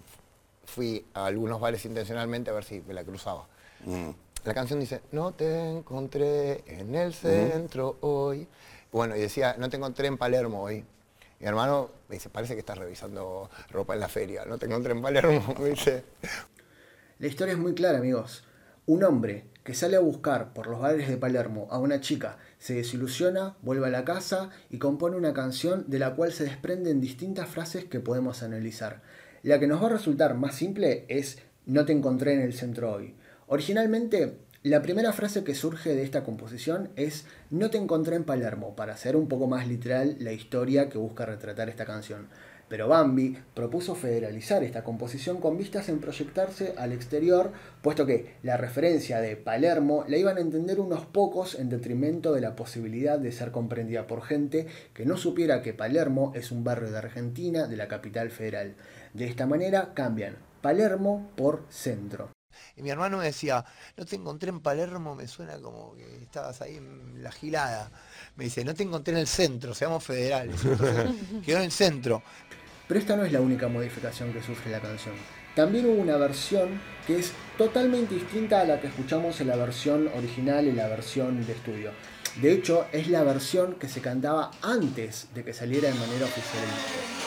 fui 0.70 1.06
a 1.14 1.26
algunos 1.26 1.60
bares 1.60 1.84
intencionalmente 1.86 2.50
a 2.50 2.54
ver 2.54 2.64
si 2.64 2.82
me 2.82 2.94
la 2.94 3.04
cruzaba. 3.04 3.48
Mm. 3.86 4.10
La 4.46 4.54
canción 4.54 4.80
dice, 4.80 5.02
no 5.12 5.34
te 5.34 5.70
encontré 5.70 6.64
en 6.66 6.96
el 6.96 7.14
centro 7.14 7.98
hoy. 8.02 8.48
Bueno, 8.92 9.16
y 9.16 9.20
decía, 9.20 9.56
no 9.58 9.70
te 9.70 9.78
encontré 9.78 10.08
en 10.08 10.18
Palermo 10.18 10.64
hoy. 10.64 10.86
Mi 11.40 11.48
hermano 11.48 11.90
me 12.08 12.16
dice, 12.16 12.30
parece 12.30 12.54
que 12.54 12.60
estás 12.60 12.78
revisando 12.78 13.50
ropa 13.70 13.94
en 13.94 14.00
la 14.00 14.08
feria. 14.08 14.46
No 14.46 14.58
te 14.58 14.66
encontré 14.66 14.94
en 14.94 15.02
Palermo, 15.02 15.56
me 15.60 15.70
dice. 15.70 16.04
La 17.20 17.28
historia 17.28 17.54
es 17.54 17.60
muy 17.60 17.74
clara, 17.74 17.98
amigos. 17.98 18.44
Un 18.86 19.04
hombre 19.04 19.46
que 19.64 19.74
sale 19.74 19.98
a 19.98 20.00
buscar 20.00 20.54
por 20.54 20.68
los 20.68 20.80
bares 20.80 21.08
de 21.08 21.18
Palermo 21.18 21.68
a 21.70 21.78
una 21.78 22.02
chica, 22.02 22.38
se 22.58 22.74
desilusiona, 22.74 23.56
vuelve 23.62 23.88
a 23.88 23.92
la 23.92 24.04
casa 24.04 24.50
y 24.70 24.80
compone 24.80 25.16
una 25.16 25.34
canción 25.34 25.86
de 25.88 26.00
la 26.00 26.16
cual 26.16 26.32
se 26.32 26.46
desprenden 26.46 27.02
distintas 27.02 27.50
frases 27.50 27.86
que 27.86 28.00
podemos 28.00 28.42
analizar. 28.42 29.02
La 29.42 29.58
que 29.58 29.68
nos 29.68 29.82
va 29.82 29.88
a 29.88 29.92
resultar 29.92 30.36
más 30.36 30.56
simple 30.56 31.06
es 31.08 31.40
no 31.66 31.86
te 31.86 31.94
encontré 31.94 32.34
en 32.34 32.42
el 32.42 32.54
centro 32.54 32.92
hoy. 32.92 33.16
Originalmente, 33.48 34.34
la 34.64 34.82
primera 34.82 35.14
frase 35.14 35.46
que 35.46 35.56
surge 35.56 35.96
de 35.96 36.04
esta 36.04 36.26
composición 36.26 36.90
es 36.98 37.26
no 37.50 37.70
te 37.70 37.78
encontré 37.78 38.18
en 38.18 38.26
Palermo, 38.26 38.76
para 38.76 38.94
hacer 38.94 39.16
un 39.16 39.30
poco 39.30 39.48
más 39.48 39.66
literal 39.66 40.18
la 40.20 40.34
historia 40.34 40.90
que 40.90 40.98
busca 40.98 41.26
retratar 41.26 41.70
esta 41.70 41.86
canción. 41.86 42.28
Pero 42.68 42.88
Bambi 42.88 43.36
propuso 43.54 43.96
federalizar 43.96 44.64
esta 44.64 44.84
composición 44.84 45.40
con 45.40 45.58
vistas 45.58 45.88
en 45.88 46.00
proyectarse 46.00 46.76
al 46.78 46.92
exterior, 46.92 47.52
puesto 47.82 48.06
que 48.06 48.36
la 48.44 48.58
referencia 48.58 49.22
de 49.22 49.38
Palermo 49.38 50.06
la 50.08 50.18
iban 50.18 50.38
a 50.38 50.42
entender 50.42 50.80
unos 50.80 51.06
pocos 51.06 51.56
en 51.56 51.70
detrimento 51.70 52.34
de 52.34 52.42
la 52.42 52.56
posibilidad 52.56 53.18
de 53.18 53.32
ser 53.32 53.52
comprendida 53.52 54.06
por 54.06 54.22
gente 54.22 54.68
que 54.94 55.06
no 55.06 55.18
supiera 55.18 55.64
que 55.64 55.74
Palermo 55.74 56.34
es 56.36 56.52
un 56.52 56.64
barrio 56.64 56.92
de 56.92 56.98
Argentina, 56.98 57.68
de 57.68 57.78
la 57.78 57.88
capital 57.88 58.30
federal. 58.30 58.76
De 59.14 59.26
esta 59.26 59.46
manera 59.46 59.94
cambian 59.94 60.38
Palermo 60.62 61.32
por 61.36 61.66
centro. 61.70 62.30
Y 62.76 62.82
mi 62.82 62.90
hermano 62.90 63.18
me 63.18 63.26
decía, 63.26 63.64
no 63.98 64.06
te 64.06 64.16
encontré 64.16 64.50
en 64.50 64.60
Palermo, 64.60 65.16
me 65.16 65.28
suena 65.28 65.58
como 65.60 65.96
que 65.96 66.24
estabas 66.24 66.62
ahí 66.62 66.78
en 66.78 67.24
la 67.24 67.32
gilada. 67.32 67.92
Me 68.36 68.46
dice, 68.46 68.64
no 68.64 68.74
te 68.74 68.84
encontré 68.84 69.14
en 69.14 69.20
el 69.20 69.28
centro, 69.28 69.74
seamos 69.74 70.04
federales. 70.04 70.62
quedó 71.46 71.58
en 71.58 71.64
el 71.64 71.72
centro. 71.72 72.22
Pero 72.88 73.00
esta 73.00 73.16
no 73.16 73.24
es 73.24 73.32
la 73.32 73.42
única 73.42 73.68
modificación 73.68 74.34
que 74.34 74.42
sufre 74.42 74.72
la 74.72 74.80
canción. 74.80 75.16
También 75.56 75.86
hubo 75.86 76.02
una 76.02 76.18
versión 76.18 76.80
que 77.06 77.20
es 77.20 77.34
totalmente 77.58 78.16
distinta 78.16 78.62
a 78.62 78.66
la 78.66 78.80
que 78.80 78.88
escuchamos 78.88 79.40
en 79.42 79.48
la 79.48 79.56
versión 79.56 80.10
original 80.16 80.66
y 80.68 80.72
la 80.72 80.88
versión 80.88 81.46
de 81.46 81.54
estudio. 81.54 81.92
De 82.42 82.54
hecho, 82.54 82.86
es 82.92 83.10
la 83.10 83.24
versión 83.24 83.76
que 83.76 83.90
se 83.90 84.02
cantaba 84.02 84.52
antes 84.62 85.28
de 85.34 85.44
que 85.44 85.54
saliera 85.54 85.90
de 85.90 85.96
manera 85.96 86.26
oficial 86.26 86.64
el 86.64 86.70
disco. 86.70 87.19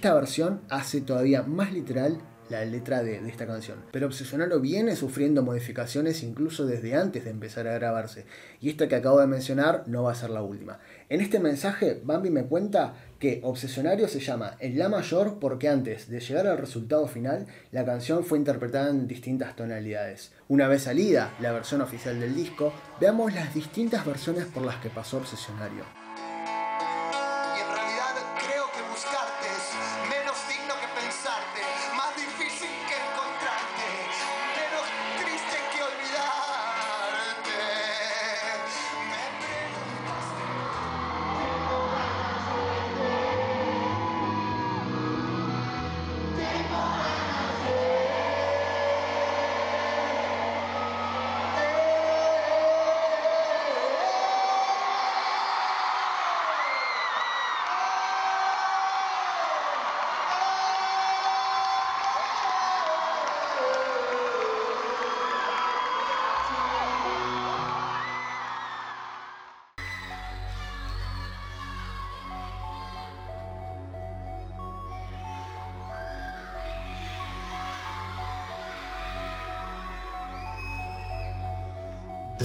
Esta 0.00 0.14
versión 0.14 0.62
hace 0.70 1.02
todavía 1.02 1.42
más 1.42 1.74
literal 1.74 2.22
la 2.48 2.64
letra 2.64 3.02
de, 3.02 3.20
de 3.20 3.28
esta 3.28 3.46
canción. 3.46 3.84
Pero 3.92 4.06
Obsesionario 4.06 4.58
viene 4.58 4.96
sufriendo 4.96 5.42
modificaciones 5.42 6.22
incluso 6.22 6.64
desde 6.64 6.94
antes 6.94 7.24
de 7.24 7.30
empezar 7.30 7.68
a 7.68 7.74
grabarse. 7.74 8.24
Y 8.62 8.70
esta 8.70 8.88
que 8.88 8.94
acabo 8.94 9.20
de 9.20 9.26
mencionar 9.26 9.84
no 9.88 10.04
va 10.04 10.12
a 10.12 10.14
ser 10.14 10.30
la 10.30 10.40
última. 10.40 10.78
En 11.10 11.20
este 11.20 11.38
mensaje, 11.38 12.00
Bambi 12.02 12.30
me 12.30 12.46
cuenta 12.46 12.94
que 13.18 13.42
Obsesionario 13.44 14.08
se 14.08 14.20
llama 14.20 14.56
en 14.58 14.78
La 14.78 14.88
mayor 14.88 15.38
porque 15.38 15.68
antes 15.68 16.08
de 16.08 16.20
llegar 16.20 16.46
al 16.46 16.56
resultado 16.56 17.06
final, 17.06 17.46
la 17.70 17.84
canción 17.84 18.24
fue 18.24 18.38
interpretada 18.38 18.88
en 18.88 19.06
distintas 19.06 19.54
tonalidades. 19.54 20.32
Una 20.48 20.66
vez 20.66 20.84
salida 20.84 21.34
la 21.40 21.52
versión 21.52 21.82
oficial 21.82 22.18
del 22.18 22.34
disco, 22.34 22.72
veamos 22.98 23.34
las 23.34 23.52
distintas 23.54 24.06
versiones 24.06 24.46
por 24.46 24.64
las 24.64 24.76
que 24.76 24.88
pasó 24.88 25.18
Obsesionario. 25.18 25.99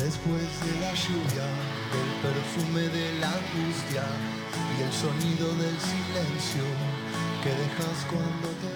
Después 0.05 0.45
de 0.61 0.79
la 0.81 0.93
lluvia, 0.93 1.47
del 1.89 2.11
perfume 2.21 2.81
de 2.93 3.19
la 3.19 3.25
angustia 3.25 4.03
y 4.77 4.83
el 4.83 4.93
sonido 4.93 5.47
del 5.55 5.75
silencio 5.81 6.61
que 7.41 7.49
dejas 7.49 8.05
cuando 8.11 8.49
te 8.61 8.74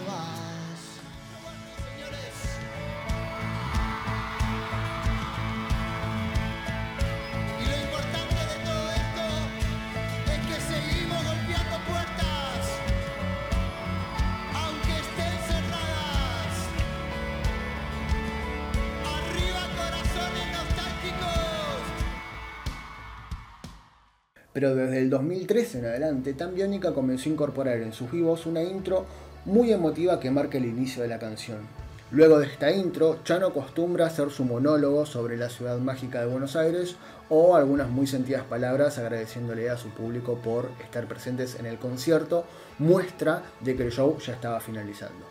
Pero 24.59 24.75
desde 24.75 24.99
el 24.99 25.09
2013 25.09 25.79
en 25.79 25.85
adelante, 25.85 26.33
Tan 26.33 26.53
Biónica 26.53 26.93
comenzó 26.93 27.29
a 27.29 27.31
incorporar 27.31 27.77
en 27.77 27.93
sus 27.93 28.11
vivos 28.11 28.45
una 28.45 28.61
intro 28.61 29.05
muy 29.45 29.71
emotiva 29.71 30.19
que 30.19 30.31
marca 30.31 30.57
el 30.57 30.65
inicio 30.65 31.01
de 31.01 31.07
la 31.07 31.17
canción. 31.17 31.59
Luego 32.11 32.39
de 32.39 32.47
esta 32.47 32.69
intro, 32.69 33.19
Chano 33.23 33.47
acostumbra 33.47 34.07
hacer 34.07 34.31
su 34.31 34.43
monólogo 34.43 35.05
sobre 35.05 35.37
la 35.37 35.49
ciudad 35.49 35.77
mágica 35.77 36.19
de 36.19 36.27
Buenos 36.27 36.57
Aires 36.57 36.97
o 37.29 37.55
algunas 37.55 37.89
muy 37.89 38.05
sentidas 38.05 38.43
palabras 38.43 38.97
agradeciéndole 38.97 39.69
a 39.69 39.77
su 39.77 39.91
público 39.91 40.39
por 40.43 40.69
estar 40.83 41.07
presentes 41.07 41.57
en 41.57 41.65
el 41.65 41.77
concierto, 41.77 42.43
muestra 42.79 43.43
de 43.61 43.77
que 43.77 43.83
el 43.83 43.93
show 43.93 44.19
ya 44.19 44.33
estaba 44.33 44.59
finalizando. 44.59 45.25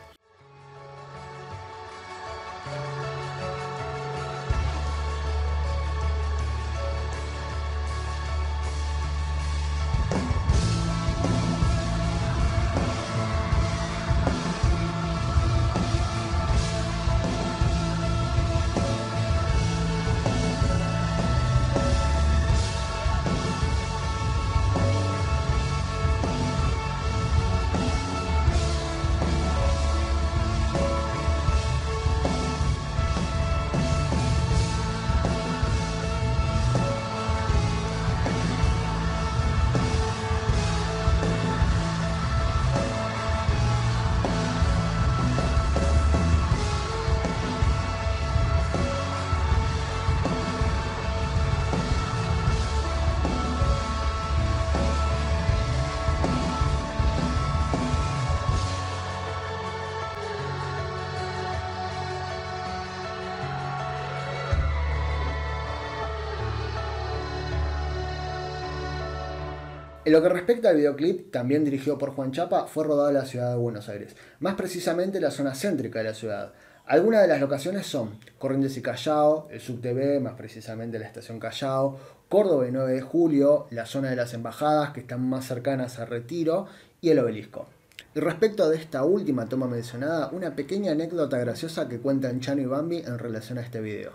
En 70.09 70.15
lo 70.15 70.23
que 70.23 70.31
respecta 70.31 70.71
al 70.71 70.77
videoclip, 70.77 71.31
también 71.31 71.67
dirigido 71.67 71.99
por 71.99 72.13
Juan 72.13 72.33
Chapa, 72.33 72.67
fue 72.67 72.85
rodado 72.85 73.09
en 73.09 73.15
la 73.17 73.27
ciudad 73.27 73.51
de 73.51 73.59
Buenos 73.59 73.91
Aires, 73.91 74.17
más 74.41 74.55
precisamente 74.55 75.21
la 75.21 75.31
zona 75.31 75.55
céntrica 75.55 75.99
de 75.99 76.07
la 76.07 76.15
ciudad. 76.15 76.55
Algunas 76.87 77.21
de 77.21 77.29
las 77.29 77.43
locaciones 77.43 77.85
son 77.85 78.19
Corrientes 78.39 78.75
y 78.79 78.81
Callao, 78.81 79.49
el 79.51 79.61
SubTV, 79.61 80.19
más 80.23 80.33
precisamente 80.33 80.99
la 80.99 81.05
estación 81.05 81.39
Callao, 81.39 81.99
Córdoba 82.31 82.67
y 82.67 82.73
9 82.73 82.91
de 82.91 83.03
Julio, 83.03 83.67
la 83.71 83.85
zona 83.85 84.09
de 84.09 84.17
las 84.17 84.33
embajadas 84.33 84.93
que 84.95 85.01
están 85.01 85.29
más 85.29 85.47
cercanas 85.47 85.99
a 85.99 86.07
Retiro 86.07 86.69
y 87.03 87.11
el 87.11 87.19
obelisco. 87.19 87.67
Y 88.15 88.21
respecto 88.21 88.67
de 88.71 88.79
esta 88.79 89.05
última 89.05 89.47
toma 89.47 89.69
mencionada, 89.69 90.31
una 90.33 90.57
pequeña 90.57 90.93
anécdota 90.93 91.37
graciosa 91.37 91.87
que 91.87 92.01
cuentan 92.01 92.41
Chano 92.41 92.63
y 92.63 92.65
Bambi 92.65 92.97
en 92.97 93.19
relación 93.19 93.59
a 93.59 93.61
este 93.61 93.83
video. 93.83 94.13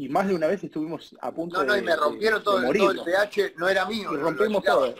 Y 0.00 0.08
más 0.08 0.28
de 0.28 0.34
una 0.36 0.46
vez 0.46 0.62
estuvimos 0.62 1.16
a 1.20 1.32
punto 1.34 1.58
No, 1.58 1.64
no, 1.64 1.72
de 1.72 1.80
y 1.80 1.82
me 1.82 1.96
rompieron 1.96 2.38
de- 2.38 2.44
todo, 2.44 2.60
de 2.60 2.68
el- 2.68 2.78
todo 2.78 2.90
el 2.92 3.00
pH, 3.02 3.54
no 3.56 3.68
era 3.68 3.84
mío. 3.84 4.12
Y 4.12 4.16
rompimos 4.16 4.62
todo, 4.62 4.94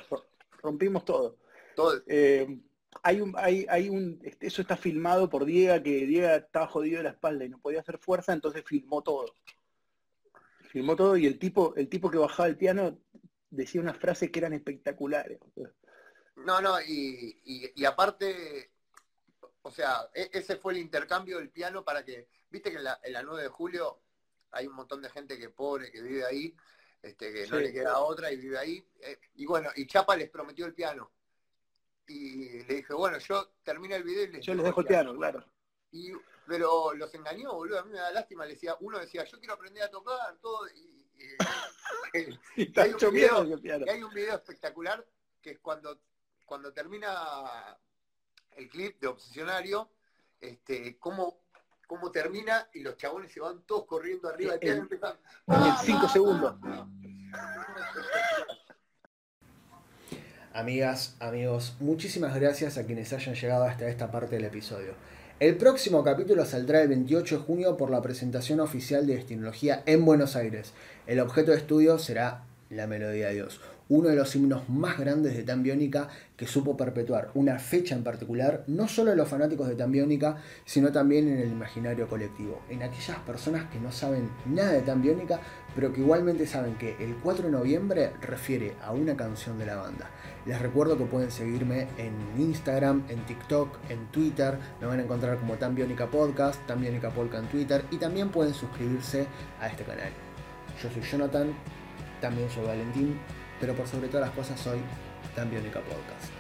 rompimos 0.61 1.05
todo. 1.05 1.37
Todo. 1.77 2.03
Eh, 2.09 2.59
hay 3.05 3.21
un, 3.21 3.33
hay, 3.37 3.65
hay 3.69 3.89
un, 3.89 4.19
este, 4.25 4.49
eso 4.49 4.61
está 4.61 4.77
filmado 4.77 5.31
por 5.31 5.45
Diego, 5.45 5.81
que 5.85 6.05
Diego 6.05 6.29
estaba 6.35 6.67
jodido 6.67 6.97
de 6.99 7.05
la 7.05 7.11
espalda 7.11 7.45
y 7.45 7.49
no 7.49 7.61
podía 7.61 7.79
hacer 7.79 7.99
fuerza, 7.99 8.33
entonces 8.33 8.65
filmó 8.67 9.03
todo. 9.03 9.27
Filmó 10.71 10.97
todo 10.97 11.17
y 11.17 11.27
el 11.27 11.39
tipo, 11.39 11.75
el 11.77 11.89
tipo 11.89 12.11
que 12.11 12.19
bajaba 12.19 12.49
el 12.49 12.57
piano 12.57 12.99
decía 13.51 13.81
unas 13.81 13.97
frases 13.99 14.31
que 14.33 14.41
eran 14.41 14.53
espectaculares. 14.53 15.39
No, 16.37 16.61
no, 16.61 16.81
y, 16.81 17.41
y- 17.45 17.71
y 17.75 17.85
aparte, 17.85 18.73
o 19.63 19.71
sea, 19.71 20.09
e- 20.13 20.31
ese 20.33 20.57
fue 20.57 20.73
el 20.73 20.81
intercambio 20.81 21.39
del 21.39 21.51
piano 21.51 21.85
para 21.85 22.05
que, 22.05 22.29
viste 22.51 22.71
que 22.73 22.79
en 22.79 22.85
la, 22.85 22.99
en 23.05 23.13
la 23.13 23.23
9 23.23 23.45
de 23.45 23.49
julio 23.49 24.01
hay 24.53 24.67
un 24.67 24.75
montón 24.75 25.03
de 25.03 25.11
gente 25.11 25.39
que 25.39 25.51
pobre, 25.51 25.91
que 25.91 26.01
vive 26.03 26.25
ahí, 26.25 26.55
este, 27.03 27.33
que 27.33 27.47
no 27.47 27.59
le 27.59 27.73
queda 27.73 27.99
otra 27.99 28.33
y 28.33 28.37
vive 28.37 28.59
ahí. 28.59 28.85
eh, 29.01 29.19
y 29.37 29.47
bueno, 29.47 29.71
y 29.77 29.87
Chapa 29.87 30.17
les 30.17 30.31
prometió 30.31 30.67
el 30.67 30.75
piano. 30.75 31.11
Y 32.07 32.63
le 32.65 32.75
dije, 32.77 32.95
bueno, 32.95 33.19
yo 33.19 33.51
termino 33.63 33.95
el 33.95 34.03
video 34.03 34.25
y 34.25 34.29
les 34.29 34.45
Yo 34.47 34.55
les 34.55 34.65
dejo 34.65 34.81
el 34.81 34.87
piano, 34.87 35.15
claro. 35.15 35.45
Y, 35.91 36.13
pero 36.47 36.95
los 36.95 37.13
engañó, 37.15 37.53
boludo, 37.53 37.81
a 37.81 37.85
mí 37.85 37.93
me 37.93 37.99
da 37.99 38.11
lástima, 38.11 38.45
le 38.47 38.55
decía, 38.55 38.77
uno 38.81 38.99
decía, 38.99 39.25
yo 39.25 39.39
quiero 39.39 39.55
aprender 39.55 39.83
a 39.83 39.91
tocar, 39.91 40.37
todo, 40.39 40.67
y, 40.69 41.07
y- 41.17 41.37
Y 42.57 42.63
y 42.63 42.63
está 42.65 42.83
hay, 42.83 42.93
un 42.95 42.99
video, 43.13 43.45
y 43.45 43.89
hay 43.91 44.03
un 44.03 44.15
video 44.15 44.35
espectacular 44.35 45.07
que 45.43 45.51
es 45.53 45.59
cuando, 45.59 46.01
cuando 46.47 46.73
termina 46.73 47.79
el 48.53 48.69
clip 48.71 48.99
de 49.01 49.09
Obsesionario, 49.09 49.91
este, 50.41 50.99
cómo, 50.99 51.43
cómo 51.89 52.13
termina 52.13 52.69
y 52.73 52.81
los 52.83 52.97
chabones 52.97 53.33
se 53.33 53.41
van 53.41 53.63
todos 53.63 53.87
corriendo 53.87 54.29
arriba 54.29 54.55
y 54.63 54.69
En- 54.69 54.89
En 55.49 55.77
5 55.85 56.09
segundos. 56.09 56.55
Amigas, 60.53 61.17
amigos, 61.21 61.77
muchísimas 61.81 62.35
gracias 62.35 62.79
a 62.79 62.85
quienes 62.87 63.13
hayan 63.13 63.35
llegado 63.35 63.65
hasta 63.65 63.89
esta 63.89 64.11
parte 64.11 64.37
del 64.37 64.45
episodio. 64.45 64.93
El 65.41 65.57
próximo 65.57 66.03
capítulo 66.03 66.45
saldrá 66.45 66.83
el 66.83 66.89
28 66.89 67.39
de 67.39 67.45
junio 67.45 67.77
por 67.77 67.91
la 67.91 68.03
presentación 68.03 68.59
oficial 68.61 69.07
de 69.07 69.17
Destinología 69.17 69.83
en 69.87 70.05
Buenos 70.05 70.35
Aires. 70.37 70.73
El 71.07 71.21
objeto 71.21 71.53
de 71.53 71.59
estudio 71.59 71.99
será 71.99 72.43
la 72.71 72.87
melodía 72.87 73.29
de 73.29 73.35
Dios, 73.35 73.61
uno 73.89 74.09
de 74.09 74.17
los 74.17 74.35
himnos 74.37 74.69
más 74.69 74.99
grandes 74.99 75.37
de 75.37 75.43
Tan 75.43 75.63
Biónica 75.63 76.09
que 76.37 76.47
supo 76.47 76.77
perpetuar 76.77 77.31
una 77.35 77.59
fecha 77.59 77.95
en 77.95 78.05
particular, 78.05 78.65
no 78.67 78.87
solo 78.87 79.13
en 79.13 79.19
los 79.19 79.29
fanáticos 79.29 79.69
de 79.69 79.75
Tan 79.75 79.91
Biónica, 79.91 80.37
sino 80.65 80.93
también 80.93 81.29
en 81.29 81.39
el 81.39 81.49
imaginario 81.49 82.07
colectivo, 82.09 82.61
en 82.69 82.83
aquellas 82.83 83.19
personas 83.21 83.71
que 83.71 83.81
no 83.81 83.91
saben 83.91 84.31
nada 84.47 84.73
de 84.73 84.83
Tan 84.83 85.03
Biónica, 85.03 85.41
pero 85.75 85.93
que 85.93 86.01
igualmente 86.01 86.47
saben 86.47 86.77
que 86.77 86.97
el 87.01 87.17
4 87.17 87.47
de 87.47 87.53
noviembre 87.53 88.13
refiere 88.21 88.75
a 88.83 88.93
una 88.93 89.17
canción 89.17 89.59
de 89.59 89.67
la 89.67 89.77
banda. 89.77 90.11
Les 90.47 90.61
recuerdo 90.61 90.97
que 90.97 91.05
pueden 91.05 91.31
seguirme 91.31 91.89
en 91.99 92.13
Instagram, 92.41 93.05
en 93.09 93.25
TikTok, 93.27 93.69
en 93.89 94.07
Twitter, 94.07 94.59
me 94.81 94.87
van 94.87 95.01
a 95.01 95.03
encontrar 95.03 95.39
como 95.39 95.55
Tan 95.55 95.75
Biónica 95.75 96.07
Podcast, 96.07 96.65
Tan 96.67 96.81
Biónica 96.81 97.11
Polka 97.11 97.39
en 97.39 97.47
Twitter 97.47 97.85
y 97.91 97.97
también 97.97 98.31
pueden 98.31 98.55
suscribirse 98.55 99.27
a 99.61 99.69
este 99.69 99.85
canal. 99.85 100.11
Yo 100.83 100.91
soy 100.91 101.03
Jonathan, 101.03 101.53
también 102.21 102.49
soy 102.51 102.65
Valentín, 102.65 103.19
pero 103.61 103.75
por 103.75 103.87
sobre 103.87 104.09
todas 104.09 104.27
las 104.27 104.37
cosas 104.37 104.61
soy 104.61 104.81
Tan 105.35 105.51
Biónica 105.51 105.81
Podcast. 105.81 106.33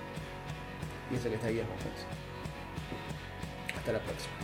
Y 1.10 1.16
ese 1.16 1.28
que 1.28 1.34
está 1.36 1.48
ahí 1.48 1.58
es 1.58 1.66
Hasta 3.76 3.92
la 3.92 4.00
próxima. 4.00 4.34